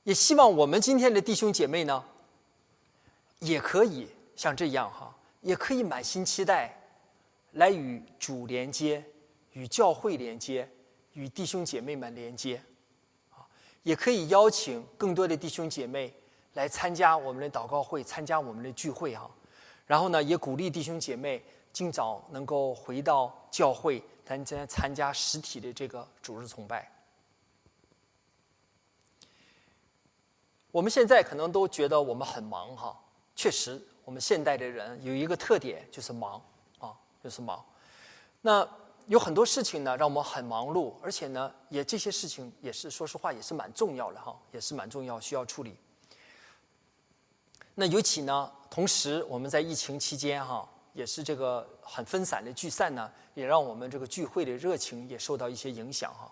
[0.04, 2.04] 也希望我们今天的弟兄姐妹呢，
[3.40, 6.74] 也可以像这样哈，也可以满心期待，
[7.52, 9.04] 来与主连接，
[9.52, 10.66] 与教会连接，
[11.12, 12.62] 与弟兄姐妹们连接，
[13.30, 13.44] 啊，
[13.82, 16.14] 也可以邀请更多的弟兄姐妹。
[16.54, 19.30] 来参加我们的祷告会，参加我们的聚会哈，
[19.86, 21.40] 然后呢，也鼓励弟兄姐妹
[21.72, 26.90] 尽早能够回到教会，参加参加实体的这个主日崇拜。
[30.72, 33.00] 我们现在可能都觉得我们很忙哈，
[33.40, 36.38] 确实，我们现代的人有一个特点就是忙
[36.78, 37.64] 啊，就是忙。
[38.42, 38.68] 那
[39.06, 45.74] 有很多事情呢，让我们很忙碌，而且呢，也这些事情也是说实话也是蛮重要的哈，也是蛮重要需要处理。
[47.74, 56.30] 那尤其呢，同时我们在疫情期间哈，也是这个很分散的聚散呢，也让我们这个聚会的热情也受到一些影响哈。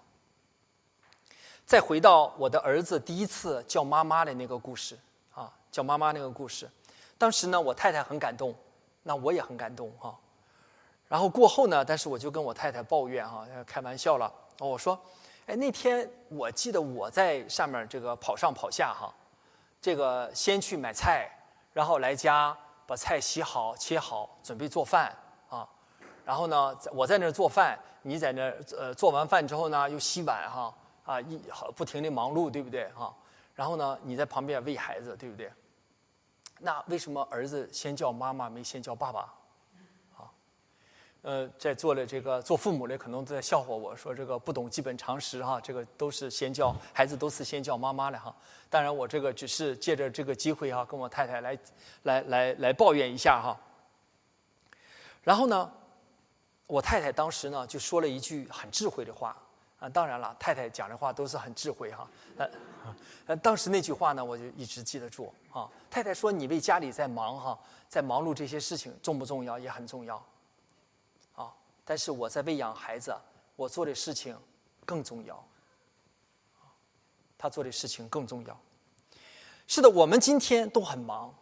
[1.64, 4.98] 再回到我的儿子第一次叫妈妈的那个故事
[5.32, 6.70] 啊，叫妈妈那个故事。
[7.18, 8.54] 当时呢，我太太很感动，
[9.02, 10.16] 那我也很感动哈。
[11.08, 14.32] 然后过后呢，但是我就跟我太太抱怨哈，开玩笑了。
[14.60, 14.98] 我说
[15.46, 19.12] ：“哎，那天我记得我在上面这个跑上跑下哈，
[19.80, 21.28] 这个先去买菜，
[21.72, 22.56] 然后来家
[22.86, 25.12] 把菜洗好切好，准备做饭
[25.50, 25.68] 啊。
[26.24, 30.72] 然后呢，我在那儿做饭，你在那儿呃做完饭之后呢，又洗碗哈。”
[31.08, 31.40] 啊，一
[31.74, 32.86] 不停的忙碌，对不对？
[32.90, 33.10] 哈，
[33.54, 35.50] 然后呢，你在旁边喂孩子，对不对？
[36.60, 39.20] 那为什么儿子先叫妈妈，没先叫爸爸？
[40.16, 40.30] 啊，
[41.22, 48.34] 呃，在座的这个做父母的可能都在笑话我说这个不懂基本常识哈，这个都是先叫孩子都是先叫妈妈的哈。
[48.68, 51.58] 当然，我这个只是借着这个机会哈，跟我太太来
[52.02, 53.56] 来来来抱怨一下哈。
[55.22, 55.72] 然后呢，
[56.66, 59.36] 我太太当时呢就说了一句很智慧的话。
[59.78, 62.08] 啊，当然了，太太讲的话都是很智慧哈。
[62.36, 62.50] 呃，
[63.26, 65.70] 呃，当时那句话呢，我就一直记得住啊。
[65.88, 67.56] 太太说：“你为家里在忙哈，
[67.88, 69.56] 在忙碌这些事情重不重要？
[69.56, 70.16] 也很重要。
[71.36, 71.54] 啊，
[71.84, 73.16] 但是我在喂养孩子，
[73.54, 74.36] 我做的事情
[74.84, 75.44] 更重要。
[77.38, 78.60] 他做的事情更重要。
[79.68, 81.32] 是的，我们今天都很忙，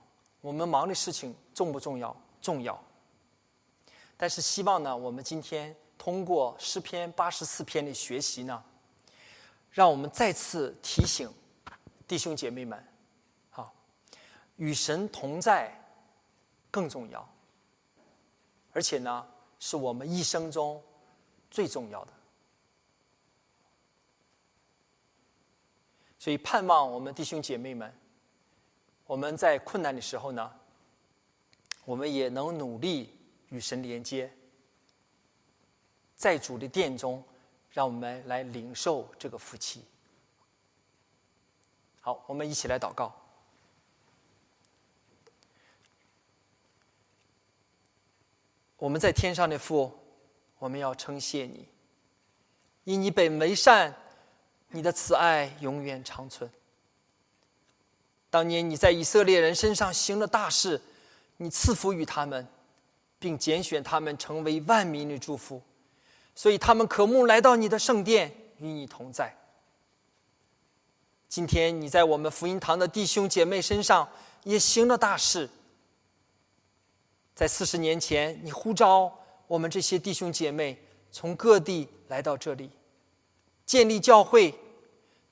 [0.42, 2.14] 我们忙的事情重不重要？
[2.42, 2.78] 重要。
[4.18, 5.74] 但是希望呢，我们今天。
[5.98, 8.62] 通过诗篇八十四篇的学习呢，
[9.70, 11.28] 让我们再次提醒
[12.06, 12.82] 弟兄姐妹们，
[13.50, 13.74] 好，
[14.56, 15.72] 与神同在
[16.70, 17.28] 更重要，
[18.72, 19.26] 而且呢，
[19.58, 20.82] 是我们一生中
[21.50, 22.12] 最重要的。
[26.18, 27.92] 所以，盼望我们弟兄姐妹们，
[29.06, 30.52] 我们在困难的时候呢，
[31.84, 33.16] 我们也能努力
[33.48, 34.32] 与神连接。
[36.16, 37.22] 在主的殿中，
[37.70, 39.84] 让我们来领受这个福气。
[42.00, 43.14] 好，我们一起来祷告。
[48.78, 49.92] 我们在天上的父，
[50.58, 51.68] 我们要称谢你，
[52.84, 53.94] 因你本为善，
[54.68, 56.50] 你的慈爱永远长存。
[58.30, 60.80] 当年你在以色列人身上行了大事，
[61.38, 62.46] 你赐福于他们，
[63.18, 65.60] 并拣选他们成为万民的祝福。
[66.36, 69.34] 所以他们渴慕来到你的圣殿，与你同在。
[71.28, 74.08] 今天你在我们福音堂的弟兄姐妹身上
[74.44, 75.48] 也行了大事。
[77.34, 79.12] 在四十年前，你呼召
[79.46, 80.78] 我们这些弟兄姐妹
[81.10, 82.70] 从各地来到这里，
[83.64, 84.54] 建立教会，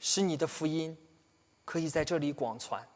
[0.01, 0.97] 使你的福音
[1.65, 2.87] 可以在这里广传。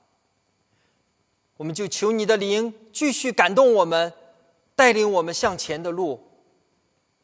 [1.59, 4.13] 我们就求你的灵继续感动我们，
[4.75, 6.28] 带领我们向前的路。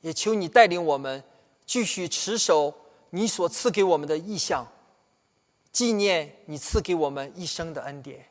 [0.05, 1.25] 也求你带领我们
[1.65, 2.75] 继续持守
[3.09, 4.71] 你所赐给我们的意向，
[5.73, 8.27] 纪念你赐给我们一生的恩典。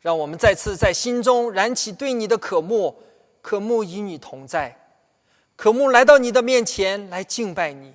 [0.00, 3.02] 让我们再次在心中燃起对你的渴慕，
[3.42, 4.78] 渴慕与你同在，
[5.56, 7.92] 渴慕来到你的面前来敬拜你。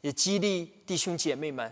[0.00, 1.70] 也激励弟兄姐妹们，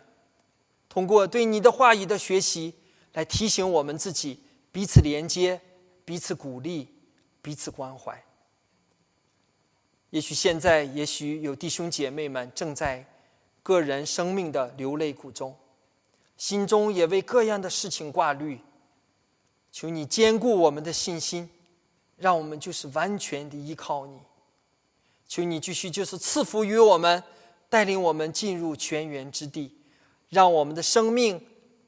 [0.91, 2.75] 通过对你的话语的学习，
[3.15, 5.59] 来提醒我们自己彼此连接、
[6.05, 6.95] 彼此鼓励、
[7.41, 8.23] 彼此关怀。
[10.13, 13.03] 也许现在，也许有弟兄姐妹们正在
[13.63, 15.57] 个人生命的流泪谷中，
[16.37, 18.61] 心中也为各样的事情挂虑。
[19.71, 21.49] 求你坚固我们的信心，
[22.19, 24.21] 让我们就是完全的依靠你。
[25.27, 27.25] 求你继续就是赐福于我们，
[27.71, 29.75] 带领我们进入泉源之地，
[30.29, 31.43] 让我们的生命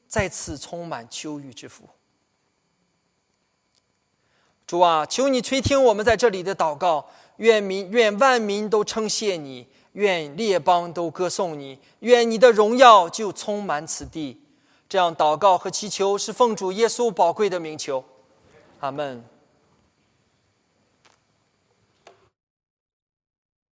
[0.07, 1.87] 再次充满秋雨之福。
[4.65, 7.07] 主啊，求你垂听我们在这里的祷告。
[7.37, 14.41] 愿民愿万民都称谢你，愿列邦都歌颂你，愿你的荣耀就充满此地。
[14.87, 18.03] 这样祷告和祈求是奉主耶稣宝贵的名求，
[18.79, 19.23] 阿门。